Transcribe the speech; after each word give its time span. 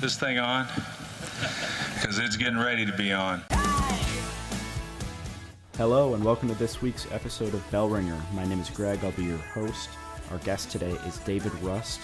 this 0.00 0.18
thing 0.18 0.38
on? 0.38 0.66
Because 1.94 2.18
it's 2.18 2.36
getting 2.36 2.58
ready 2.58 2.86
to 2.86 2.92
be 2.96 3.12
on. 3.12 3.42
Hello, 5.76 6.14
and 6.14 6.24
welcome 6.24 6.48
to 6.48 6.54
this 6.54 6.80
week's 6.80 7.06
episode 7.12 7.52
of 7.52 7.70
Bell 7.70 7.86
Ringer. 7.86 8.18
My 8.32 8.46
name 8.46 8.60
is 8.60 8.70
Greg. 8.70 9.00
I'll 9.04 9.12
be 9.12 9.24
your 9.24 9.36
host. 9.38 9.90
Our 10.30 10.38
guest 10.38 10.70
today 10.70 10.92
is 11.06 11.18
David 11.18 11.54
Rust 11.56 12.00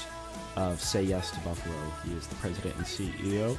of 0.56 0.78
Say 0.78 1.04
Yes 1.04 1.30
to 1.30 1.40
Buffalo. 1.40 1.76
He 2.04 2.12
is 2.12 2.26
the 2.26 2.34
president 2.34 2.76
and 2.76 2.84
CEO. 2.84 3.56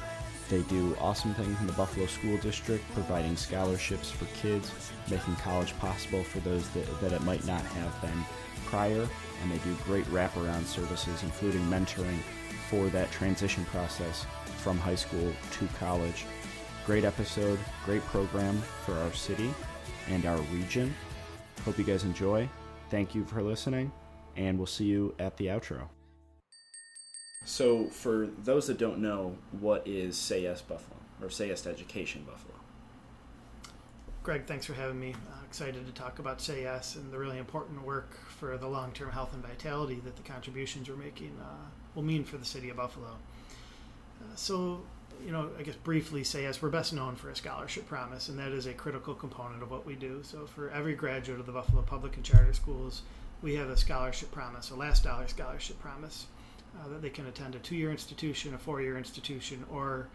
They 0.48 0.62
do 0.62 0.96
awesome 1.00 1.34
things 1.34 1.58
in 1.60 1.66
the 1.66 1.72
Buffalo 1.72 2.06
School 2.06 2.36
District, 2.38 2.84
providing 2.94 3.36
scholarships 3.36 4.10
for 4.10 4.26
kids, 4.26 4.70
making 5.10 5.34
college 5.36 5.76
possible 5.78 6.22
for 6.22 6.38
those 6.40 6.68
that, 6.70 7.00
that 7.00 7.12
it 7.12 7.22
might 7.22 7.44
not 7.44 7.62
have 7.62 8.00
been 8.00 8.24
prior. 8.66 9.08
And 9.42 9.50
they 9.50 9.58
do 9.58 9.76
great 9.84 10.04
wraparound 10.06 10.64
services, 10.64 11.24
including 11.24 11.62
mentoring 11.62 12.18
for 12.68 12.88
that 12.88 13.10
transition 13.10 13.64
process 13.66 14.26
from 14.58 14.78
high 14.78 14.94
school 14.94 15.32
to 15.52 15.66
college. 15.78 16.26
Great 16.86 17.04
episode, 17.04 17.58
great 17.84 18.02
program 18.06 18.60
for 18.84 18.94
our 18.94 19.12
city 19.12 19.52
and 20.10 20.26
our 20.26 20.38
region. 20.52 20.94
Hope 21.64 21.78
you 21.78 21.84
guys 21.84 22.04
enjoy. 22.04 22.48
Thank 22.90 23.14
you 23.14 23.24
for 23.24 23.42
listening, 23.42 23.92
and 24.36 24.56
we'll 24.56 24.66
see 24.66 24.84
you 24.84 25.14
at 25.18 25.36
the 25.36 25.46
outro. 25.46 25.88
So, 27.44 27.86
for 27.86 28.28
those 28.44 28.66
that 28.66 28.78
don't 28.78 28.98
know, 28.98 29.36
what 29.60 29.86
is 29.86 30.16
Say 30.16 30.42
Yes 30.42 30.60
Buffalo 30.60 30.96
or 31.22 31.30
Say 31.30 31.48
Yes 31.48 31.62
to 31.62 31.70
Education 31.70 32.24
Buffalo? 32.26 32.54
Greg, 34.22 34.44
thanks 34.44 34.66
for 34.66 34.74
having 34.74 35.00
me. 35.00 35.14
Uh, 35.32 35.44
excited 35.46 35.86
to 35.86 35.92
talk 35.92 36.18
about 36.18 36.40
Say 36.42 36.62
Yes 36.62 36.96
and 36.96 37.10
the 37.10 37.18
really 37.18 37.38
important 37.38 37.82
work 37.82 38.14
for 38.28 38.58
the 38.58 38.66
long 38.66 38.92
term 38.92 39.10
health 39.10 39.32
and 39.32 39.42
vitality 39.42 40.00
that 40.04 40.16
the 40.16 40.22
contributions 40.22 40.90
we're 40.90 40.96
making 40.96 41.34
uh, 41.40 41.68
will 41.98 42.04
mean 42.04 42.22
for 42.22 42.36
the 42.36 42.44
city 42.44 42.70
of 42.70 42.76
Buffalo. 42.76 43.08
Uh, 43.08 44.36
so, 44.36 44.82
you 45.26 45.32
know, 45.32 45.50
I 45.58 45.64
guess 45.64 45.74
briefly 45.74 46.22
say 46.22 46.42
yes, 46.42 46.62
we're 46.62 46.68
best 46.68 46.92
known 46.92 47.16
for 47.16 47.28
a 47.28 47.34
scholarship 47.34 47.88
promise, 47.88 48.28
and 48.28 48.38
that 48.38 48.52
is 48.52 48.66
a 48.66 48.72
critical 48.72 49.14
component 49.14 49.64
of 49.64 49.70
what 49.72 49.84
we 49.84 49.96
do. 49.96 50.20
So, 50.22 50.46
for 50.46 50.70
every 50.70 50.94
graduate 50.94 51.40
of 51.40 51.46
the 51.46 51.52
Buffalo 51.52 51.82
Public 51.82 52.14
and 52.14 52.24
Charter 52.24 52.52
Schools, 52.52 53.02
we 53.42 53.56
have 53.56 53.68
a 53.68 53.76
scholarship 53.76 54.30
promise, 54.30 54.70
a 54.70 54.76
last 54.76 55.02
dollar 55.02 55.26
scholarship 55.26 55.80
promise, 55.80 56.28
uh, 56.78 56.88
that 56.88 57.02
they 57.02 57.10
can 57.10 57.26
attend 57.26 57.56
a 57.56 57.58
two 57.58 57.74
year 57.74 57.90
institution, 57.90 58.54
a 58.54 58.58
four 58.58 58.80
year 58.80 58.96
institution, 58.96 59.64
or 59.68 60.06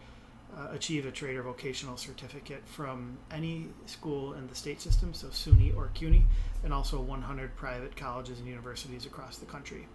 uh, 0.56 0.68
achieve 0.70 1.04
a 1.04 1.10
trade 1.10 1.36
or 1.36 1.42
vocational 1.42 1.98
certificate 1.98 2.62
from 2.64 3.18
any 3.30 3.66
school 3.84 4.32
in 4.32 4.46
the 4.46 4.54
state 4.54 4.80
system, 4.80 5.12
so 5.12 5.26
SUNY 5.26 5.76
or 5.76 5.90
CUNY, 5.92 6.24
and 6.62 6.72
also 6.72 6.98
100 6.98 7.54
private 7.56 7.94
colleges 7.94 8.38
and 8.38 8.48
universities 8.48 9.04
across 9.04 9.36
the 9.36 9.44
country 9.44 9.86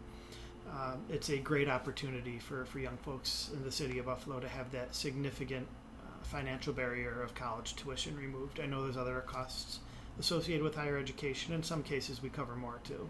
uh, 0.73 0.95
it's 1.09 1.29
a 1.29 1.37
great 1.37 1.67
opportunity 1.67 2.39
for, 2.39 2.65
for 2.65 2.79
young 2.79 2.97
folks 2.97 3.49
in 3.53 3.63
the 3.63 3.71
city 3.71 3.99
of 3.99 4.05
Buffalo 4.05 4.39
to 4.39 4.47
have 4.47 4.71
that 4.71 4.93
significant 4.93 5.67
uh, 6.01 6.23
financial 6.23 6.73
barrier 6.73 7.21
of 7.21 7.33
college 7.33 7.75
tuition 7.75 8.15
removed. 8.15 8.59
I 8.59 8.65
know 8.65 8.83
there's 8.83 8.97
other 8.97 9.21
costs 9.21 9.79
associated 10.19 10.63
with 10.63 10.75
higher 10.75 10.97
education. 10.97 11.53
In 11.53 11.63
some 11.63 11.81
cases, 11.81 12.21
we 12.21 12.29
cover 12.29 12.55
more 12.55 12.79
too. 12.83 13.09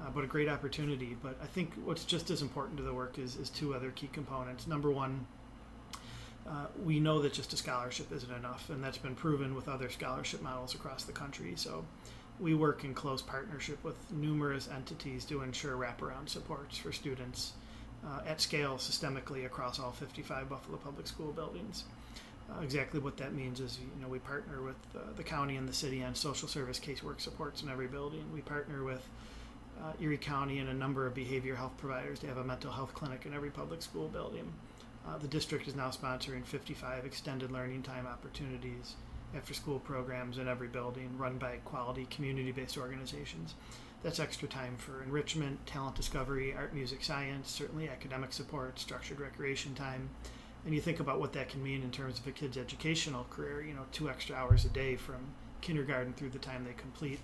Uh, 0.00 0.08
but 0.14 0.24
a 0.24 0.26
great 0.26 0.48
opportunity. 0.48 1.16
But 1.22 1.36
I 1.42 1.46
think 1.46 1.74
what's 1.84 2.04
just 2.04 2.30
as 2.30 2.40
important 2.40 2.78
to 2.78 2.82
the 2.82 2.94
work 2.94 3.18
is, 3.18 3.36
is 3.36 3.50
two 3.50 3.74
other 3.74 3.90
key 3.90 4.08
components. 4.12 4.66
Number 4.66 4.90
one, 4.90 5.26
uh, 6.48 6.66
we 6.82 6.98
know 6.98 7.20
that 7.20 7.34
just 7.34 7.52
a 7.52 7.56
scholarship 7.56 8.10
isn't 8.10 8.32
enough, 8.32 8.70
and 8.70 8.82
that's 8.82 8.98
been 8.98 9.14
proven 9.14 9.54
with 9.54 9.68
other 9.68 9.90
scholarship 9.90 10.40
models 10.40 10.74
across 10.74 11.04
the 11.04 11.12
country. 11.12 11.52
So 11.54 11.84
we 12.40 12.54
work 12.54 12.84
in 12.84 12.94
close 12.94 13.20
partnership 13.20 13.82
with 13.84 13.96
numerous 14.10 14.68
entities 14.74 15.24
to 15.26 15.42
ensure 15.42 15.76
wraparound 15.76 16.28
supports 16.28 16.78
for 16.78 16.90
students 16.90 17.52
uh, 18.06 18.20
at 18.26 18.40
scale 18.40 18.76
systemically 18.76 19.44
across 19.44 19.78
all 19.78 19.92
55 19.92 20.48
Buffalo 20.48 20.78
Public 20.78 21.06
School 21.06 21.32
buildings. 21.32 21.84
Uh, 22.50 22.62
exactly 22.62 22.98
what 22.98 23.16
that 23.18 23.34
means 23.34 23.60
is, 23.60 23.78
you 23.78 24.02
know, 24.02 24.08
we 24.08 24.18
partner 24.18 24.62
with 24.62 24.76
uh, 24.96 25.00
the 25.16 25.22
county 25.22 25.56
and 25.56 25.68
the 25.68 25.72
city 25.72 26.02
on 26.02 26.14
social 26.14 26.48
service 26.48 26.80
casework 26.80 27.20
supports 27.20 27.62
in 27.62 27.68
every 27.68 27.86
building. 27.86 28.24
We 28.32 28.40
partner 28.40 28.84
with 28.84 29.06
uh, 29.80 29.92
Erie 30.00 30.16
County 30.16 30.58
and 30.58 30.68
a 30.68 30.74
number 30.74 31.06
of 31.06 31.14
behavior 31.14 31.54
health 31.54 31.76
providers 31.76 32.18
to 32.20 32.26
have 32.26 32.38
a 32.38 32.44
mental 32.44 32.72
health 32.72 32.94
clinic 32.94 33.26
in 33.26 33.34
every 33.34 33.50
public 33.50 33.82
school 33.82 34.08
building. 34.08 34.50
Uh, 35.06 35.18
the 35.18 35.28
district 35.28 35.68
is 35.68 35.76
now 35.76 35.90
sponsoring 35.90 36.44
55 36.44 37.04
extended 37.04 37.50
learning 37.50 37.82
time 37.82 38.06
opportunities 38.06 38.96
after 39.36 39.54
school 39.54 39.78
programs 39.78 40.38
in 40.38 40.48
every 40.48 40.68
building 40.68 41.16
run 41.18 41.38
by 41.38 41.56
quality 41.64 42.06
community 42.10 42.52
based 42.52 42.78
organizations. 42.78 43.54
That's 44.02 44.18
extra 44.18 44.48
time 44.48 44.76
for 44.76 45.02
enrichment, 45.02 45.66
talent 45.66 45.94
discovery, 45.94 46.54
art, 46.54 46.74
music, 46.74 47.04
science, 47.04 47.50
certainly 47.50 47.88
academic 47.88 48.32
support, 48.32 48.78
structured 48.78 49.20
recreation 49.20 49.74
time. 49.74 50.08
And 50.64 50.74
you 50.74 50.80
think 50.80 51.00
about 51.00 51.20
what 51.20 51.32
that 51.34 51.48
can 51.48 51.62
mean 51.62 51.82
in 51.82 51.90
terms 51.90 52.18
of 52.18 52.26
a 52.26 52.32
kid's 52.32 52.56
educational 52.56 53.26
career, 53.30 53.62
you 53.62 53.74
know, 53.74 53.84
two 53.92 54.08
extra 54.08 54.36
hours 54.36 54.64
a 54.64 54.68
day 54.68 54.96
from 54.96 55.20
kindergarten 55.60 56.12
through 56.14 56.30
the 56.30 56.38
time 56.38 56.64
they 56.64 56.72
complete. 56.72 57.20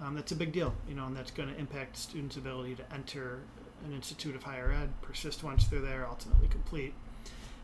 Um, 0.00 0.14
that's 0.14 0.32
a 0.32 0.36
big 0.36 0.52
deal, 0.52 0.74
you 0.88 0.94
know, 0.94 1.06
and 1.06 1.16
that's 1.16 1.30
going 1.30 1.48
to 1.48 1.58
impact 1.58 1.96
students' 1.96 2.36
ability 2.36 2.74
to 2.76 2.92
enter 2.92 3.40
an 3.84 3.92
institute 3.92 4.34
of 4.34 4.42
higher 4.42 4.72
ed, 4.72 4.90
persist 5.02 5.42
once 5.42 5.66
they're 5.66 5.80
there, 5.80 6.06
ultimately 6.08 6.48
complete. 6.48 6.94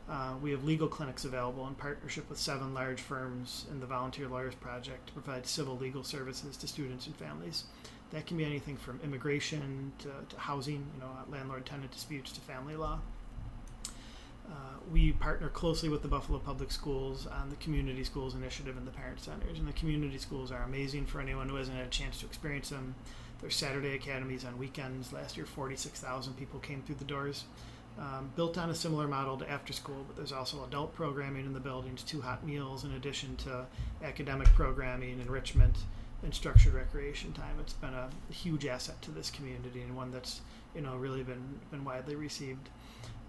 Uh, 0.09 0.34
we 0.41 0.53
have 0.53 0.62
legal 0.65 0.87
clinics 0.87 1.25
available 1.25 1.67
in 1.67 1.75
partnership 1.75 2.28
with 2.28 2.39
seven 2.39 2.72
large 2.72 3.00
firms 3.00 3.67
in 3.71 3.81
the 3.81 3.87
Volunteer 3.87 4.28
Lawyers 4.28 4.55
Project 4.55 5.09
to 5.09 5.12
provide 5.12 5.47
civil 5.47 5.77
legal 5.77 6.05
services 6.05 6.56
to 6.59 6.69
students 6.69 7.06
and 7.06 7.17
families. 7.17 7.65
That 8.12 8.25
can 8.25 8.37
be 8.37 8.44
anything 8.44 8.77
from 8.77 9.00
immigration 9.03 9.93
to, 9.99 10.11
to 10.28 10.41
housing, 10.41 10.87
you 10.94 11.00
know, 11.00 11.11
landlord 11.28 11.67
tenant 11.67 11.91
disputes 11.91 12.31
to 12.33 12.41
family 12.41 12.77
law. 12.77 13.00
Uh, 14.49 14.78
we 14.93 15.11
partner 15.11 15.49
closely 15.49 15.89
with 15.89 16.03
the 16.03 16.09
Buffalo 16.09 16.38
Public 16.38 16.71
Schools 16.71 17.27
on 17.27 17.50
the 17.50 17.56
Community 17.56 18.05
Schools 18.05 18.37
Initiative 18.37 18.77
and 18.77 18.87
the 18.87 18.93
Parent 18.93 19.19
Centers. 19.19 19.59
And 19.59 19.67
the 19.67 19.73
community 19.73 20.19
schools 20.19 20.53
are 20.53 20.62
amazing 20.62 21.06
for 21.06 21.21
anyone 21.21 21.49
who 21.49 21.56
hasn't 21.56 21.77
had 21.77 21.87
a 21.87 21.91
chance 21.91 22.21
to 22.21 22.27
experience 22.27 22.69
them. 22.69 22.94
There's 23.41 23.56
Saturday 23.56 23.94
academies 23.94 24.44
on 24.44 24.56
weekends. 24.56 25.12
Last 25.12 25.37
year, 25.37 25.47
46,000 25.47 26.34
people 26.34 26.61
came 26.61 26.83
through 26.83 26.94
the 26.94 27.05
doors 27.05 27.44
um, 27.98 28.30
built 28.36 28.58
on 28.58 28.70
a 28.70 28.74
similar 28.74 29.08
model 29.08 29.36
to 29.38 29.50
after 29.50 29.72
school, 29.72 30.04
but 30.06 30.16
there's 30.16 30.32
also 30.32 30.64
adult 30.64 30.94
programming 30.94 31.46
in 31.46 31.52
the 31.52 31.60
buildings, 31.60 32.02
two 32.02 32.20
hot 32.20 32.44
meals 32.46 32.84
in 32.84 32.92
addition 32.92 33.36
to 33.36 33.66
academic 34.02 34.48
programming, 34.48 35.18
enrichment, 35.20 35.76
and 36.22 36.34
structured 36.34 36.74
recreation 36.74 37.32
time. 37.32 37.56
It's 37.60 37.72
been 37.72 37.94
a 37.94 38.10
huge 38.30 38.66
asset 38.66 39.00
to 39.02 39.10
this 39.10 39.30
community 39.30 39.82
and 39.82 39.96
one 39.96 40.10
that's 40.10 40.40
you 40.74 40.82
know 40.82 40.96
really 40.96 41.22
been 41.22 41.60
been 41.70 41.84
widely 41.84 42.16
received. 42.16 42.68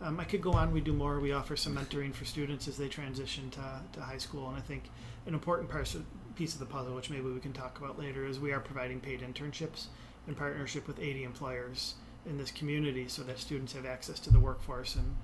Um, 0.02 0.20
I 0.20 0.26
could 0.26 0.42
go 0.42 0.52
on. 0.52 0.72
We 0.72 0.82
do 0.82 0.94
more. 0.94 1.20
We 1.20 1.32
offer 1.32 1.56
some 1.56 1.76
mentoring 1.76 2.14
for 2.14 2.26
students 2.26 2.68
as 2.68 2.78
they 2.78 2.88
transition 2.88 3.50
to, 3.52 3.82
to 3.94 4.02
high 4.02 4.20
school, 4.20 4.48
and 4.48 4.58
I 4.58 4.62
think 4.62 4.84
an 5.26 5.34
important 5.34 5.70
part 5.70 5.94
of, 5.96 6.06
piece 6.36 6.54
of 6.54 6.60
the 6.60 6.66
puzzle, 6.66 6.94
which 6.94 7.10
maybe 7.10 7.24
we 7.24 7.40
can 7.40 7.54
talk 7.54 7.80
about 7.80 7.98
later, 7.98 8.26
is 8.26 8.40
we 8.40 8.52
are 8.52 8.60
providing 8.60 9.00
paid 9.00 9.22
internships 9.22 9.88
in 10.28 10.36
partnership 10.36 10.88
with 10.88 11.00
80 11.00 11.24
employers 11.24 11.96
in 12.28 12.38
this 12.38 12.52
community 12.52 13.08
so 13.08 13.24
that 13.24 13.40
students 13.40 13.74
have 13.74 13.86
access 13.86 14.20
to 14.20 14.32
the 14.32 14.40
workforce. 14.40 14.96
And 14.96 15.16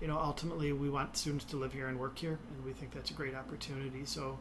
you 0.00 0.08
know 0.08 0.18
ultimately 0.18 0.72
we 0.72 0.90
want 0.90 1.16
students 1.16 1.44
to 1.46 1.56
live 1.56 1.72
here 1.72 1.88
and 1.88 1.98
work 1.98 2.18
here 2.18 2.38
and 2.54 2.64
we 2.64 2.72
think 2.72 2.92
that's 2.92 3.10
a 3.10 3.14
great 3.14 3.34
opportunity. 3.34 4.04
So 4.04 4.38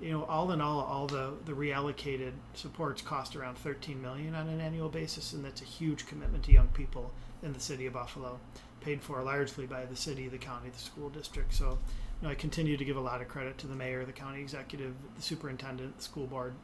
you 0.00 0.10
know 0.10 0.24
all 0.24 0.50
in 0.52 0.60
all 0.60 0.80
all 0.80 1.06
the 1.06 1.34
the 1.44 1.52
reallocated 1.52 2.32
supports 2.54 3.02
cost 3.02 3.36
around 3.36 3.56
13 3.58 4.00
million 4.00 4.34
on 4.34 4.48
an 4.48 4.60
annual 4.60 4.88
basis 4.88 5.32
and 5.32 5.44
that's 5.44 5.60
a 5.60 5.64
huge 5.64 6.06
commitment 6.06 6.44
to 6.44 6.52
young 6.52 6.68
people 6.68 7.12
in 7.42 7.52
the 7.52 7.60
city 7.60 7.86
of 7.86 7.92
buffalo 7.92 8.38
paid 8.80 9.00
for 9.00 9.22
largely 9.22 9.66
by 9.66 9.84
the 9.84 9.96
city 9.96 10.28
the 10.28 10.38
county 10.38 10.70
the 10.70 10.78
school 10.78 11.08
district. 11.10 11.54
So 11.54 11.78
you 12.20 12.26
know 12.26 12.30
i 12.30 12.34
continue 12.34 12.76
to 12.76 12.84
give 12.84 12.96
a 12.96 13.00
lot 13.00 13.20
of 13.20 13.28
credit 13.28 13.58
to 13.58 13.66
the 13.66 13.76
mayor 13.76 14.04
the 14.04 14.12
county 14.12 14.40
executive 14.40 14.94
the 15.16 15.22
superintendent 15.22 15.96
the 15.96 16.02
school 16.02 16.26
board 16.26 16.54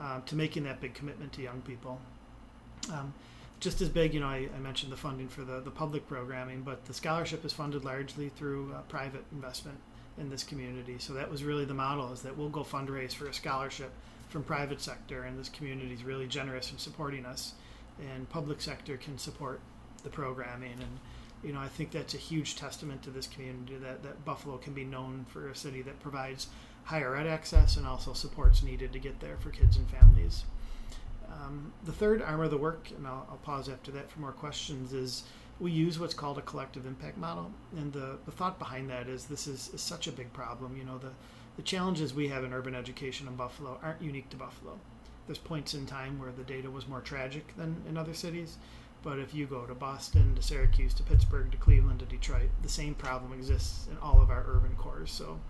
uh, 0.00 0.20
to 0.26 0.34
making 0.34 0.64
that 0.64 0.80
big 0.80 0.94
commitment 0.94 1.32
to 1.34 1.42
young 1.42 1.60
people. 1.62 2.00
Um, 2.92 3.12
just 3.62 3.80
as 3.80 3.88
big, 3.88 4.12
you 4.12 4.18
know, 4.18 4.26
I, 4.26 4.48
I, 4.56 4.58
mentioned 4.58 4.90
the 4.90 4.96
funding 4.96 5.28
for 5.28 5.42
the, 5.42 5.60
the 5.60 5.70
public 5.70 6.08
programming, 6.08 6.62
but 6.62 6.84
the 6.84 6.92
scholarship 6.92 7.44
is 7.44 7.52
funded 7.52 7.84
largely 7.84 8.28
through 8.28 8.72
uh, 8.72 8.80
private 8.88 9.24
investment 9.30 9.78
in 10.18 10.28
this 10.28 10.42
community. 10.42 10.96
So 10.98 11.12
that 11.12 11.30
was 11.30 11.44
really 11.44 11.64
the 11.64 11.72
model 11.72 12.12
is 12.12 12.22
that 12.22 12.36
we'll 12.36 12.48
go 12.48 12.64
fundraise 12.64 13.14
for 13.14 13.26
a 13.26 13.32
scholarship 13.32 13.92
from 14.30 14.42
private 14.42 14.80
sector, 14.80 15.22
and 15.22 15.38
this 15.38 15.48
community 15.48 15.94
is 15.94 16.02
really 16.02 16.26
generous 16.26 16.72
in 16.72 16.78
supporting 16.78 17.24
us, 17.24 17.54
and 18.00 18.28
public 18.28 18.60
sector 18.60 18.96
can 18.96 19.16
support 19.16 19.60
the 20.02 20.10
programming. 20.10 20.72
And 20.72 20.98
you 21.44 21.52
know, 21.52 21.60
I 21.60 21.68
think 21.68 21.92
that's 21.92 22.14
a 22.14 22.18
huge 22.18 22.56
testament 22.56 23.02
to 23.04 23.10
this 23.10 23.28
community 23.28 23.76
that, 23.76 24.02
that 24.02 24.24
Buffalo 24.24 24.56
can 24.56 24.72
be 24.72 24.84
known 24.84 25.24
for 25.28 25.48
a 25.50 25.54
city 25.54 25.82
that 25.82 26.00
provides 26.00 26.48
higher 26.84 27.14
ed 27.14 27.28
access 27.28 27.76
and 27.76 27.86
also 27.86 28.12
supports 28.12 28.60
needed 28.60 28.92
to 28.92 28.98
get 28.98 29.20
there 29.20 29.36
for 29.36 29.50
kids 29.50 29.76
and 29.76 29.88
families. 29.88 30.44
Um, 31.42 31.72
the 31.84 31.92
third 31.92 32.22
arm 32.22 32.40
of 32.40 32.50
the 32.50 32.56
work, 32.56 32.90
and 32.96 33.06
I'll, 33.06 33.26
I'll, 33.30 33.38
pause 33.38 33.68
after 33.68 33.90
that 33.92 34.10
for 34.10 34.20
more 34.20 34.32
questions, 34.32 34.92
is 34.92 35.24
we 35.58 35.72
use 35.72 35.98
what's 35.98 36.14
called 36.14 36.38
a 36.38 36.42
collective 36.42 36.86
impact 36.86 37.18
model. 37.18 37.50
And 37.76 37.92
the, 37.92 38.18
the 38.24 38.30
thought 38.30 38.58
behind 38.58 38.90
that 38.90 39.08
is 39.08 39.26
this 39.26 39.46
is, 39.46 39.70
is 39.74 39.80
such 39.80 40.06
a 40.06 40.12
big 40.12 40.32
problem. 40.32 40.76
You 40.76 40.84
know, 40.84 40.98
the, 40.98 41.10
the 41.56 41.62
challenges 41.62 42.14
we 42.14 42.28
have 42.28 42.44
in 42.44 42.52
urban 42.52 42.74
education 42.74 43.26
in 43.26 43.36
Buffalo 43.36 43.78
aren't 43.82 44.02
unique 44.02 44.30
to 44.30 44.36
Buffalo. 44.36 44.78
There's 45.26 45.38
points 45.38 45.74
in 45.74 45.86
time 45.86 46.18
where 46.18 46.32
the 46.32 46.42
data 46.42 46.70
was 46.70 46.88
more 46.88 47.00
tragic 47.00 47.56
than 47.56 47.82
in 47.88 47.96
other 47.96 48.14
cities, 48.14 48.58
But 49.02 49.18
if 49.18 49.34
you 49.34 49.46
go 49.46 49.66
to 49.66 49.74
Boston, 49.74 50.34
to 50.36 50.42
Syracuse, 50.42 50.94
to 50.94 51.02
Pittsburgh, 51.02 51.50
to 51.50 51.56
Cleveland, 51.56 52.00
to 52.00 52.06
Detroit, 52.06 52.50
the 52.62 52.68
same 52.68 52.94
problem 52.94 53.32
exists 53.32 53.88
in 53.90 53.98
all 53.98 54.20
of 54.20 54.30
our 54.30 54.44
urban 54.46 54.76
cores. 54.76 55.10
So 55.10 55.40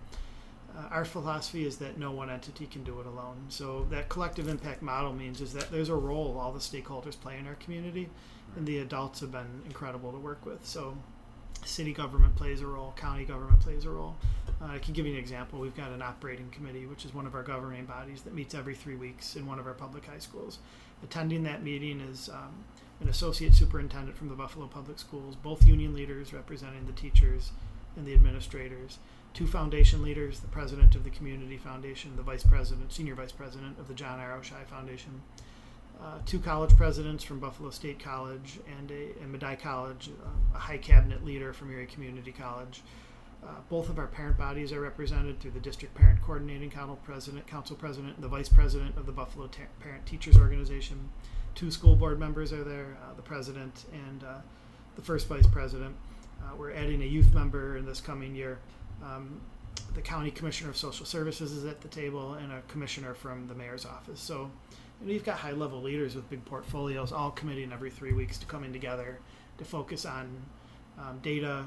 uh, 0.77 0.87
our 0.89 1.05
philosophy 1.05 1.65
is 1.65 1.77
that 1.77 1.97
no 1.97 2.11
one 2.11 2.29
entity 2.29 2.65
can 2.65 2.83
do 2.83 2.99
it 2.99 3.05
alone. 3.05 3.45
So 3.49 3.85
that 3.91 4.09
collective 4.09 4.47
impact 4.47 4.81
model 4.81 5.13
means 5.13 5.41
is 5.41 5.53
that 5.53 5.71
there's 5.71 5.89
a 5.89 5.95
role 5.95 6.37
all 6.39 6.51
the 6.51 6.59
stakeholders 6.59 7.19
play 7.19 7.37
in 7.37 7.47
our 7.47 7.55
community, 7.55 8.09
and 8.55 8.65
the 8.65 8.79
adults 8.79 9.19
have 9.19 9.31
been 9.31 9.61
incredible 9.65 10.11
to 10.11 10.17
work 10.17 10.45
with. 10.45 10.65
So 10.65 10.97
city 11.63 11.93
government 11.93 12.35
plays 12.35 12.61
a 12.61 12.67
role, 12.67 12.93
county 12.97 13.25
government 13.25 13.59
plays 13.61 13.85
a 13.85 13.89
role. 13.89 14.15
Uh, 14.61 14.65
I 14.65 14.79
can 14.79 14.93
give 14.93 15.05
you 15.05 15.13
an 15.13 15.19
example. 15.19 15.59
We've 15.59 15.75
got 15.75 15.91
an 15.91 16.01
operating 16.01 16.49
committee, 16.49 16.85
which 16.85 17.05
is 17.05 17.13
one 17.13 17.25
of 17.25 17.35
our 17.35 17.43
governing 17.43 17.85
bodies 17.85 18.21
that 18.23 18.33
meets 18.33 18.53
every 18.53 18.75
three 18.75 18.95
weeks 18.95 19.35
in 19.35 19.45
one 19.45 19.59
of 19.59 19.67
our 19.67 19.73
public 19.73 20.05
high 20.05 20.19
schools. 20.19 20.59
Attending 21.03 21.43
that 21.43 21.63
meeting 21.63 21.99
is 21.99 22.29
um, 22.29 22.63
an 23.01 23.09
associate 23.09 23.53
superintendent 23.53 24.17
from 24.17 24.29
the 24.29 24.35
Buffalo 24.35 24.67
Public 24.67 24.99
Schools, 24.99 25.35
both 25.35 25.65
union 25.65 25.93
leaders 25.93 26.33
representing 26.33 26.85
the 26.85 26.93
teachers 26.93 27.51
and 27.95 28.05
the 28.05 28.13
administrators, 28.13 28.99
two 29.33 29.47
foundation 29.47 30.03
leaders, 30.03 30.39
the 30.39 30.47
president 30.47 30.95
of 30.95 31.03
the 31.03 31.09
Community 31.09 31.57
Foundation, 31.57 32.15
the 32.15 32.21
vice 32.21 32.43
president, 32.43 32.91
senior 32.93 33.15
vice 33.15 33.31
president 33.31 33.79
of 33.79 33.87
the 33.87 33.93
John. 33.93 34.19
Oishei 34.19 34.65
Foundation, 34.67 35.21
uh, 36.01 36.19
two 36.25 36.39
college 36.39 36.75
presidents 36.77 37.23
from 37.23 37.39
Buffalo 37.39 37.69
State 37.71 37.99
College 37.99 38.59
and 38.77 38.91
a 38.91 39.11
and 39.21 39.59
College, 39.59 40.09
uh, 40.23 40.55
a 40.55 40.59
high 40.59 40.77
cabinet 40.77 41.25
leader 41.25 41.53
from 41.53 41.71
Erie 41.71 41.87
Community 41.87 42.31
College. 42.31 42.81
Uh, 43.43 43.47
both 43.69 43.89
of 43.89 43.99
our 43.99 44.07
parent 44.07 44.37
bodies 44.37 44.71
are 44.71 44.79
represented 44.79 45.39
through 45.39 45.51
the 45.51 45.59
district 45.59 45.93
parent 45.95 46.21
coordinating 46.21 46.69
council 46.69 46.97
president, 47.03 47.45
council 47.45 47.75
president, 47.75 48.15
and 48.15 48.23
the 48.23 48.27
vice 48.27 48.47
president 48.47 48.95
of 48.97 49.05
the 49.05 49.11
Buffalo 49.11 49.49
Parent 49.81 50.05
Teachers 50.05 50.37
Organization. 50.37 51.09
Two 51.53 51.69
school 51.69 51.95
board 51.95 52.19
members 52.19 52.53
are 52.53 52.63
there, 52.63 52.97
uh, 53.03 53.13
the 53.15 53.21
president 53.21 53.85
and 53.91 54.23
uh, 54.23 54.37
the 54.95 55.01
first 55.01 55.27
vice 55.27 55.47
president. 55.47 55.93
Uh, 56.41 56.55
we're 56.55 56.71
adding 56.71 57.01
a 57.01 57.05
youth 57.05 57.33
member 57.33 57.77
in 57.77 57.85
this 57.85 57.99
coming 57.99 58.33
year. 58.33 58.59
Um, 59.03 59.41
the 59.95 60.01
county 60.01 60.31
commissioner 60.31 60.69
of 60.69 60.77
social 60.77 61.05
services 61.05 61.51
is 61.51 61.65
at 61.65 61.81
the 61.81 61.87
table, 61.87 62.33
and 62.35 62.51
a 62.51 62.61
commissioner 62.67 63.13
from 63.13 63.47
the 63.47 63.53
mayor's 63.53 63.85
office. 63.85 64.19
So 64.19 64.49
know, 65.05 65.13
you've 65.13 65.25
got 65.25 65.37
high 65.37 65.51
level 65.51 65.81
leaders 65.81 66.15
with 66.15 66.29
big 66.29 66.43
portfolios 66.45 67.11
all 67.11 67.31
committing 67.31 67.71
every 67.71 67.89
three 67.89 68.13
weeks 68.13 68.37
to 68.39 68.45
coming 68.45 68.73
together 68.73 69.19
to 69.57 69.65
focus 69.65 70.05
on 70.05 70.29
um, 70.97 71.19
data, 71.21 71.65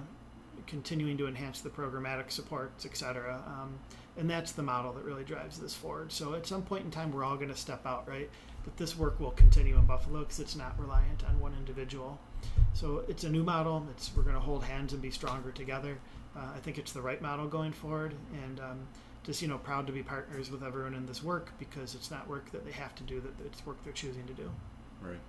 continuing 0.67 1.17
to 1.19 1.27
enhance 1.27 1.61
the 1.61 1.71
programmatic 1.71 2.31
supports, 2.31 2.87
et 2.87 2.97
cetera. 2.97 3.43
Um, 3.47 3.75
and 4.19 4.31
that's 4.31 4.53
the 4.53 4.63
model 4.63 4.93
that 4.95 5.05
really 5.05 5.25
drives 5.25 5.59
this 5.59 5.75
forward. 5.75 6.11
So 6.11 6.35
at 6.35 6.47
some 6.47 6.63
point 6.63 6.85
in 6.85 6.91
time, 6.91 7.13
we're 7.13 7.25
all 7.25 7.37
going 7.37 7.51
to 7.51 7.57
step 7.57 7.85
out, 7.85 8.09
right? 8.09 8.31
But 8.65 8.77
this 8.77 8.97
work 8.97 9.21
will 9.21 9.33
continue 9.33 9.77
in 9.77 9.85
Buffalo 9.85 10.21
because 10.21 10.41
it's 10.41 10.57
not 10.57 10.79
reliant 10.81 11.23
on 11.29 11.39
one 11.39 11.53
individual. 11.55 12.19
So 12.73 13.05
it's 13.09 13.25
a 13.25 13.29
new 13.29 13.45
model. 13.45 13.87
It's 13.91 14.11
we're 14.17 14.23
going 14.23 14.35
to 14.35 14.41
hold 14.41 14.65
hands 14.65 14.93
and 14.93 15.03
be 15.03 15.11
stronger 15.11 15.51
together. 15.51 15.99
Uh, 16.37 16.53
I 16.55 16.59
think 16.59 16.79
it's 16.79 16.93
the 16.93 17.01
right 17.01 17.21
model 17.21 17.47
going 17.47 17.73
forward, 17.73 18.15
and 18.45 18.61
um, 18.61 18.87
just 19.25 19.41
you 19.41 19.49
know 19.49 19.59
proud 19.59 19.87
to 19.87 19.93
be 19.93 20.03
partners 20.03 20.51
with 20.51 20.63
everyone 20.63 20.95
in 20.95 21.07
this 21.07 21.23
work 21.23 21.53
because 21.59 21.95
it's 21.95 22.11
not 22.11 22.29
work 22.29 22.51
that 22.53 22.65
they 22.65 22.73
have 22.73 22.95
to 22.97 23.03
do; 23.03 23.21
that 23.21 23.47
it's 23.47 23.65
work 23.65 23.77
they're 23.85 23.93
choosing 23.93 24.27
to 24.27 24.35
do. 24.35 24.51
Right. 25.01 25.21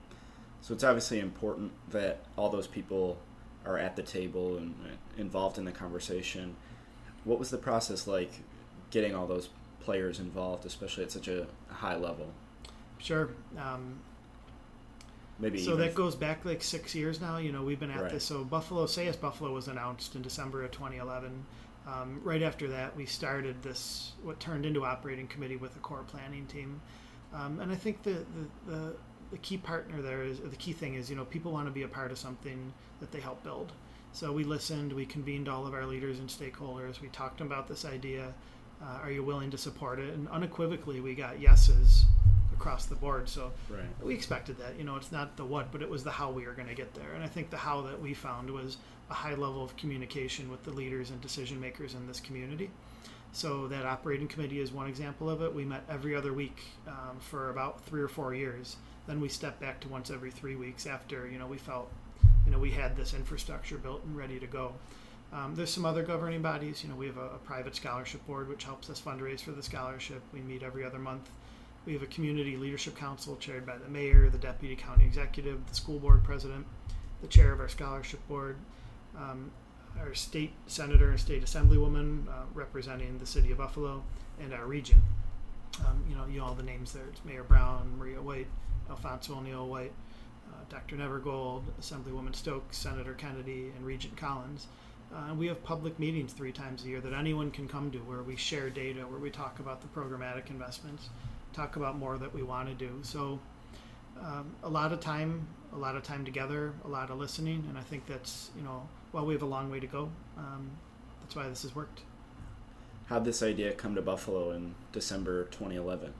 So 0.61 0.73
it's 0.73 0.83
obviously 0.83 1.19
important 1.19 1.71
that 1.91 2.19
all 2.35 2.49
those 2.49 2.67
people 2.67 3.17
are 3.65 3.77
at 3.77 3.95
the 3.95 4.03
table 4.03 4.57
and 4.57 4.75
involved 5.17 5.57
in 5.57 5.65
the 5.65 5.71
conversation. 5.71 6.55
What 7.23 7.39
was 7.39 7.49
the 7.49 7.57
process 7.57 8.07
like 8.07 8.31
getting 8.91 9.15
all 9.15 9.27
those 9.27 9.49
players 9.81 10.19
involved, 10.19 10.65
especially 10.65 11.03
at 11.03 11.11
such 11.11 11.27
a 11.27 11.47
high 11.69 11.95
level? 11.95 12.31
Sure. 12.97 13.29
Um, 13.57 13.99
Maybe 15.39 15.63
so 15.63 15.75
that 15.75 15.93
goes 15.93 16.15
back 16.15 16.45
like 16.45 16.63
six 16.63 16.95
years 16.95 17.21
now. 17.21 17.37
You 17.37 17.51
know, 17.51 17.61
we've 17.63 17.79
been 17.79 17.91
at 17.91 18.01
Right. 18.01 18.11
this. 18.11 18.23
So 18.25 18.43
Buffalo, 18.43 18.85
Say 18.87 19.05
Yes 19.05 19.15
Buffalo 19.15 19.53
was 19.53 19.67
announced 19.67 20.15
in 20.15 20.21
December 20.21 20.63
of 20.63 20.71
2011. 20.71 21.45
Um, 21.87 22.21
right 22.23 22.41
after 22.41 22.67
that, 22.69 22.95
we 22.97 23.05
started 23.05 23.61
this 23.63 24.11
what 24.23 24.39
turned 24.39 24.65
into 24.65 24.83
operating 24.83 25.27
committee 25.27 25.55
with 25.55 25.75
a 25.75 25.79
core 25.79 26.03
planning 26.07 26.45
team. 26.47 26.81
Um, 27.33 27.59
and 27.59 27.71
I 27.71 27.75
think 27.75 28.03
the, 28.03 28.25
the, 28.65 28.71
the, 28.71 28.95
the 29.31 29.37
key 29.37 29.57
partner 29.57 30.01
there 30.01 30.23
is 30.23 30.39
the 30.39 30.55
key 30.55 30.73
thing 30.73 30.95
is 30.95 31.09
you 31.09 31.15
know 31.15 31.25
people 31.25 31.51
want 31.51 31.67
to 31.67 31.71
be 31.71 31.83
a 31.83 31.87
part 31.87 32.11
of 32.11 32.17
something 32.17 32.73
that 32.99 33.11
they 33.11 33.19
help 33.19 33.43
build. 33.43 33.71
So 34.13 34.31
we 34.31 34.43
listened, 34.43 34.91
we 34.93 35.05
convened 35.05 35.47
all 35.47 35.67
of 35.67 35.73
our 35.73 35.85
leaders 35.85 36.17
and 36.19 36.27
stakeholders. 36.27 36.99
We 37.01 37.09
talked 37.09 37.39
about 37.41 37.67
this 37.67 37.85
idea. 37.85 38.33
Uh, 38.81 38.99
are 39.03 39.11
you 39.11 39.23
willing 39.23 39.51
to 39.51 39.57
support 39.57 39.99
it? 39.99 40.13
And 40.13 40.27
unequivocally, 40.29 40.99
we 41.01 41.13
got 41.13 41.39
yeses 41.39 42.05
across 42.59 42.85
the 42.85 42.95
board. 42.95 43.29
So 43.29 43.51
right. 43.69 43.85
we 44.01 44.13
expected 44.13 44.57
that. 44.59 44.77
You 44.77 44.83
know, 44.83 44.95
it's 44.95 45.11
not 45.11 45.37
the 45.37 45.45
what, 45.45 45.71
but 45.71 45.81
it 45.81 45.89
was 45.89 46.03
the 46.03 46.11
how 46.11 46.31
we 46.31 46.45
were 46.45 46.53
going 46.53 46.67
to 46.67 46.75
get 46.75 46.93
there. 46.93 47.13
And 47.13 47.23
I 47.23 47.27
think 47.27 47.49
the 47.49 47.57
how 47.57 47.81
that 47.83 48.01
we 48.01 48.13
found 48.13 48.49
was 48.49 48.77
a 49.09 49.13
high 49.13 49.35
level 49.35 49.63
of 49.63 49.75
communication 49.77 50.51
with 50.51 50.63
the 50.63 50.71
leaders 50.71 51.11
and 51.11 51.21
decision 51.21 51.59
makers 51.59 51.93
in 51.93 52.07
this 52.07 52.19
community. 52.19 52.69
So 53.31 53.67
that 53.67 53.85
operating 53.85 54.27
committee 54.27 54.59
is 54.59 54.71
one 54.71 54.87
example 54.87 55.29
of 55.29 55.41
it. 55.41 55.53
We 55.53 55.63
met 55.63 55.83
every 55.89 56.15
other 56.15 56.33
week 56.33 56.59
um, 56.87 57.17
for 57.19 57.49
about 57.49 57.81
three 57.81 58.01
or 58.01 58.07
four 58.07 58.33
years. 58.33 58.77
Then 59.05 59.21
we 59.21 59.29
stepped 59.29 59.61
back 59.61 59.79
to 59.81 59.87
once 59.87 60.09
every 60.09 60.31
three 60.31 60.55
weeks 60.55 60.85
after 60.85 61.29
you 61.29 61.39
know 61.39 61.47
we 61.47 61.57
felt 61.57 61.89
you 62.45 62.51
know 62.51 62.59
we 62.59 62.71
had 62.71 62.97
this 62.97 63.13
infrastructure 63.13 63.77
built 63.77 64.03
and 64.03 64.17
ready 64.17 64.39
to 64.39 64.47
go. 64.47 64.73
Um, 65.31 65.55
there's 65.55 65.69
some 65.69 65.85
other 65.85 66.03
governing 66.03 66.41
bodies. 66.41 66.83
You 66.83 66.89
know, 66.89 66.95
we 66.95 67.05
have 67.05 67.17
a, 67.17 67.35
a 67.35 67.37
private 67.43 67.75
scholarship 67.75 68.25
board 68.25 68.47
which 68.49 68.63
helps 68.63 68.89
us 68.89 69.01
fundraise 69.01 69.41
for 69.41 69.51
the 69.51 69.63
scholarship. 69.63 70.21
We 70.33 70.39
meet 70.39 70.63
every 70.63 70.85
other 70.85 70.99
month. 70.99 71.29
We 71.87 71.93
have 71.93 72.03
a 72.03 72.07
community 72.07 72.57
leadership 72.57 72.97
council 72.97 73.37
chaired 73.37 73.65
by 73.65 73.77
the 73.77 73.87
mayor, 73.87 74.29
the 74.29 74.37
deputy 74.37 74.75
county 74.75 75.05
executive, 75.05 75.65
the 75.69 75.73
school 75.73 75.99
board 75.99 76.21
president, 76.21 76.65
the 77.21 77.27
chair 77.27 77.53
of 77.53 77.61
our 77.61 77.69
scholarship 77.69 78.19
board, 78.27 78.57
um, 79.17 79.49
our 79.97 80.13
state 80.13 80.51
senator 80.65 81.11
and 81.11 81.17
state 81.17 81.45
assemblywoman 81.45 82.27
uh, 82.27 82.43
representing 82.53 83.17
the 83.19 83.25
city 83.25 83.53
of 83.53 83.59
Buffalo, 83.59 84.03
and 84.37 84.53
our 84.53 84.65
region. 84.65 85.01
Um, 85.79 86.03
you 86.09 86.17
know, 86.17 86.25
you 86.29 86.39
know 86.39 86.47
all 86.47 86.55
the 86.55 86.61
names 86.61 86.91
there. 86.91 87.05
It's 87.09 87.23
Mayor 87.23 87.43
Brown, 87.43 87.97
Maria 87.97 88.21
Whyte, 88.21 88.47
Alfonso 88.89 89.37
O'Neill 89.37 89.69
White, 89.69 89.93
uh, 90.49 90.65
Dr. 90.67 90.97
Nevergold, 90.97 91.63
Assemblywoman 91.79 92.35
Stokes, 92.35 92.75
Senator 92.75 93.13
Kennedy, 93.13 93.71
and 93.77 93.85
Regent 93.85 94.17
Collins. 94.17 94.67
Uh, 95.15 95.33
we 95.33 95.47
have 95.47 95.63
public 95.63 95.97
meetings 95.99 96.33
three 96.33 96.51
times 96.51 96.83
a 96.83 96.89
year 96.89 96.99
that 96.99 97.13
anyone 97.13 97.49
can 97.49 97.65
come 97.65 97.89
to 97.91 97.99
where 97.99 98.23
we 98.23 98.35
share 98.35 98.69
data, 98.69 99.03
where 99.07 99.21
we 99.21 99.29
talk 99.29 99.59
about 99.59 99.79
the 99.79 99.87
programmatic 99.87 100.49
investments, 100.49 101.07
talk 101.53 101.75
about 101.75 101.97
more 101.97 102.17
that 102.17 102.33
we 102.33 102.43
want 102.43 102.67
to 102.69 102.73
do. 102.73 102.99
So 103.01 103.39
um, 104.21 104.55
a 104.63 104.69
lot 104.69 104.91
of 104.93 104.99
time, 104.99 105.47
a 105.73 105.77
lot 105.77 105.95
of 105.95 106.03
time 106.03 106.25
together, 106.25 106.73
a 106.85 106.87
lot 106.87 107.09
of 107.09 107.17
listening, 107.17 107.65
and 107.69 107.77
I 107.77 107.81
think 107.81 108.05
that's 108.05 108.49
you 108.55 108.63
know 108.63 108.87
while 109.11 109.25
we 109.25 109.33
have 109.33 109.43
a 109.43 109.47
long 109.47 109.69
way 109.69 109.79
to 109.79 109.87
go, 109.87 110.09
um, 110.37 110.69
that's 111.21 111.35
why 111.35 111.47
this 111.47 111.63
has 111.63 111.75
worked. 111.75 112.01
How'd 113.07 113.25
this 113.25 113.41
idea 113.41 113.71
come 113.71 113.95
to 113.95 114.01
Buffalo 114.01 114.51
in 114.51 114.75
December 114.91 115.45
2011? 115.45 116.13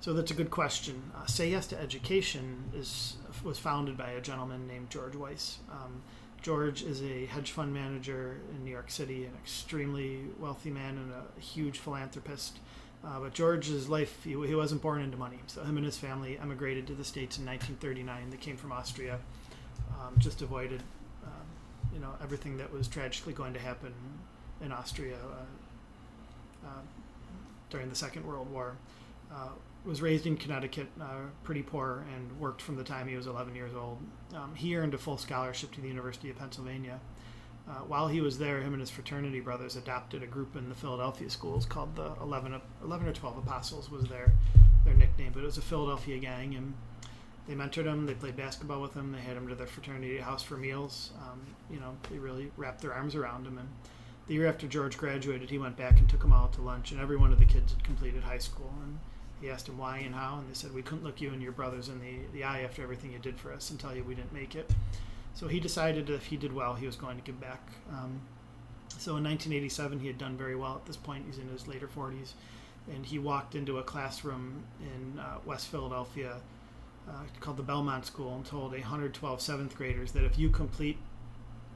So 0.00 0.12
that's 0.12 0.30
a 0.30 0.34
good 0.34 0.50
question. 0.50 1.10
Uh, 1.16 1.26
Say 1.26 1.50
Yes 1.50 1.66
to 1.68 1.80
Education 1.80 2.70
is 2.74 3.16
was 3.42 3.58
founded 3.58 3.96
by 3.96 4.10
a 4.10 4.20
gentleman 4.20 4.66
named 4.66 4.90
George 4.90 5.16
Weiss. 5.16 5.58
Um, 5.70 6.02
George 6.42 6.82
is 6.82 7.02
a 7.02 7.24
hedge 7.24 7.52
fund 7.52 7.72
manager 7.72 8.38
in 8.50 8.64
New 8.64 8.70
York 8.70 8.90
City, 8.90 9.24
an 9.24 9.32
extremely 9.42 10.26
wealthy 10.38 10.70
man 10.70 10.98
and 10.98 11.10
a 11.10 11.40
huge 11.40 11.78
philanthropist. 11.78 12.58
Uh, 13.06 13.20
but 13.20 13.34
George's 13.34 13.88
life, 13.88 14.24
he, 14.24 14.30
he 14.30 14.54
wasn't 14.54 14.80
born 14.80 15.02
into 15.02 15.16
money. 15.16 15.38
So 15.46 15.62
him 15.62 15.76
and 15.76 15.84
his 15.84 15.98
family 15.98 16.38
emigrated 16.38 16.86
to 16.86 16.94
the 16.94 17.04
States 17.04 17.36
in 17.38 17.44
1939. 17.44 18.30
They 18.30 18.36
came 18.36 18.56
from 18.56 18.72
Austria, 18.72 19.18
um, 20.00 20.14
just 20.18 20.40
avoided, 20.40 20.82
um, 21.24 21.46
you 21.92 22.00
know, 22.00 22.14
everything 22.22 22.56
that 22.56 22.72
was 22.72 22.88
tragically 22.88 23.34
going 23.34 23.52
to 23.52 23.60
happen 23.60 23.92
in 24.62 24.72
Austria 24.72 25.16
uh, 25.16 26.66
uh, 26.66 26.80
during 27.68 27.90
the 27.90 27.94
Second 27.94 28.26
World 28.26 28.50
War. 28.50 28.76
Uh, 29.30 29.48
was 29.84 30.00
raised 30.00 30.26
in 30.26 30.36
Connecticut, 30.36 30.86
uh, 30.98 31.26
pretty 31.42 31.62
poor, 31.62 32.04
and 32.14 32.40
worked 32.40 32.62
from 32.62 32.76
the 32.76 32.84
time 32.84 33.06
he 33.06 33.16
was 33.16 33.26
11 33.26 33.54
years 33.54 33.74
old. 33.74 33.98
Um, 34.34 34.54
he 34.54 34.76
earned 34.76 34.94
a 34.94 34.98
full 34.98 35.18
scholarship 35.18 35.72
to 35.72 35.80
the 35.80 35.88
University 35.88 36.30
of 36.30 36.38
Pennsylvania. 36.38 37.00
Uh, 37.66 37.72
while 37.86 38.08
he 38.08 38.20
was 38.20 38.38
there, 38.38 38.60
him 38.60 38.74
and 38.74 38.80
his 38.80 38.90
fraternity 38.90 39.40
brothers 39.40 39.76
adopted 39.76 40.22
a 40.22 40.26
group 40.26 40.54
in 40.54 40.68
the 40.68 40.74
Philadelphia 40.74 41.30
schools 41.30 41.64
called 41.64 41.96
the 41.96 42.12
11, 42.20 42.60
11 42.82 43.08
or 43.08 43.12
12 43.12 43.38
Apostles 43.38 43.90
was 43.90 44.04
their, 44.04 44.32
their 44.84 44.94
nickname, 44.94 45.32
but 45.32 45.42
it 45.42 45.46
was 45.46 45.56
a 45.56 45.62
Philadelphia 45.62 46.18
gang, 46.18 46.54
and 46.54 46.74
they 47.48 47.54
mentored 47.54 47.86
him, 47.86 48.04
they 48.04 48.14
played 48.14 48.36
basketball 48.36 48.82
with 48.82 48.92
him, 48.92 49.12
they 49.12 49.20
had 49.20 49.36
him 49.36 49.48
to 49.48 49.54
their 49.54 49.66
fraternity 49.66 50.18
house 50.18 50.42
for 50.42 50.58
meals. 50.58 51.12
Um, 51.22 51.40
you 51.70 51.80
know, 51.80 51.96
they 52.10 52.18
really 52.18 52.50
wrapped 52.58 52.82
their 52.82 52.92
arms 52.92 53.14
around 53.14 53.46
him, 53.46 53.56
and 53.56 53.68
the 54.26 54.34
year 54.34 54.46
after 54.46 54.66
George 54.66 54.98
graduated, 54.98 55.48
he 55.48 55.58
went 55.58 55.76
back 55.76 55.98
and 55.98 56.08
took 56.08 56.20
them 56.20 56.34
all 56.34 56.48
to 56.48 56.60
lunch, 56.60 56.92
and 56.92 57.00
every 57.00 57.16
one 57.16 57.32
of 57.32 57.38
the 57.38 57.44
kids 57.46 57.72
had 57.72 57.82
completed 57.82 58.22
high 58.22 58.38
school, 58.38 58.72
and 58.82 58.98
he 59.40 59.50
asked 59.50 59.68
him 59.68 59.78
why 59.78 59.98
and 59.98 60.14
how, 60.14 60.38
and 60.38 60.48
they 60.48 60.54
said, 60.54 60.74
We 60.74 60.82
couldn't 60.82 61.04
look 61.04 61.20
you 61.20 61.30
and 61.30 61.42
your 61.42 61.52
brothers 61.52 61.88
in 61.88 62.00
the, 62.00 62.18
the 62.32 62.44
eye 62.44 62.60
after 62.62 62.82
everything 62.82 63.12
you 63.12 63.18
did 63.18 63.38
for 63.38 63.52
us 63.52 63.70
and 63.70 63.80
tell 63.80 63.94
you 63.94 64.04
we 64.04 64.14
didn't 64.14 64.32
make 64.32 64.54
it. 64.54 64.70
So 65.34 65.48
he 65.48 65.60
decided 65.60 66.08
if 66.10 66.26
he 66.26 66.36
did 66.36 66.52
well, 66.52 66.74
he 66.74 66.86
was 66.86 66.96
going 66.96 67.16
to 67.16 67.22
give 67.22 67.40
back. 67.40 67.60
Um, 67.90 68.20
so 68.88 69.16
in 69.16 69.24
1987, 69.24 69.98
he 69.98 70.06
had 70.06 70.16
done 70.16 70.36
very 70.36 70.54
well 70.54 70.76
at 70.76 70.86
this 70.86 70.96
point. 70.96 71.24
He's 71.26 71.38
in 71.38 71.48
his 71.48 71.66
later 71.66 71.88
40s. 71.88 72.32
And 72.92 73.04
he 73.04 73.18
walked 73.18 73.54
into 73.54 73.78
a 73.78 73.82
classroom 73.82 74.62
in 74.80 75.18
uh, 75.18 75.38
West 75.44 75.68
Philadelphia 75.68 76.36
uh, 77.08 77.12
called 77.40 77.56
the 77.56 77.62
Belmont 77.62 78.06
School 78.06 78.34
and 78.34 78.44
told 78.44 78.72
112 78.72 79.40
seventh 79.40 79.76
graders 79.76 80.12
that 80.12 80.24
if 80.24 80.38
you 80.38 80.50
complete 80.50 80.98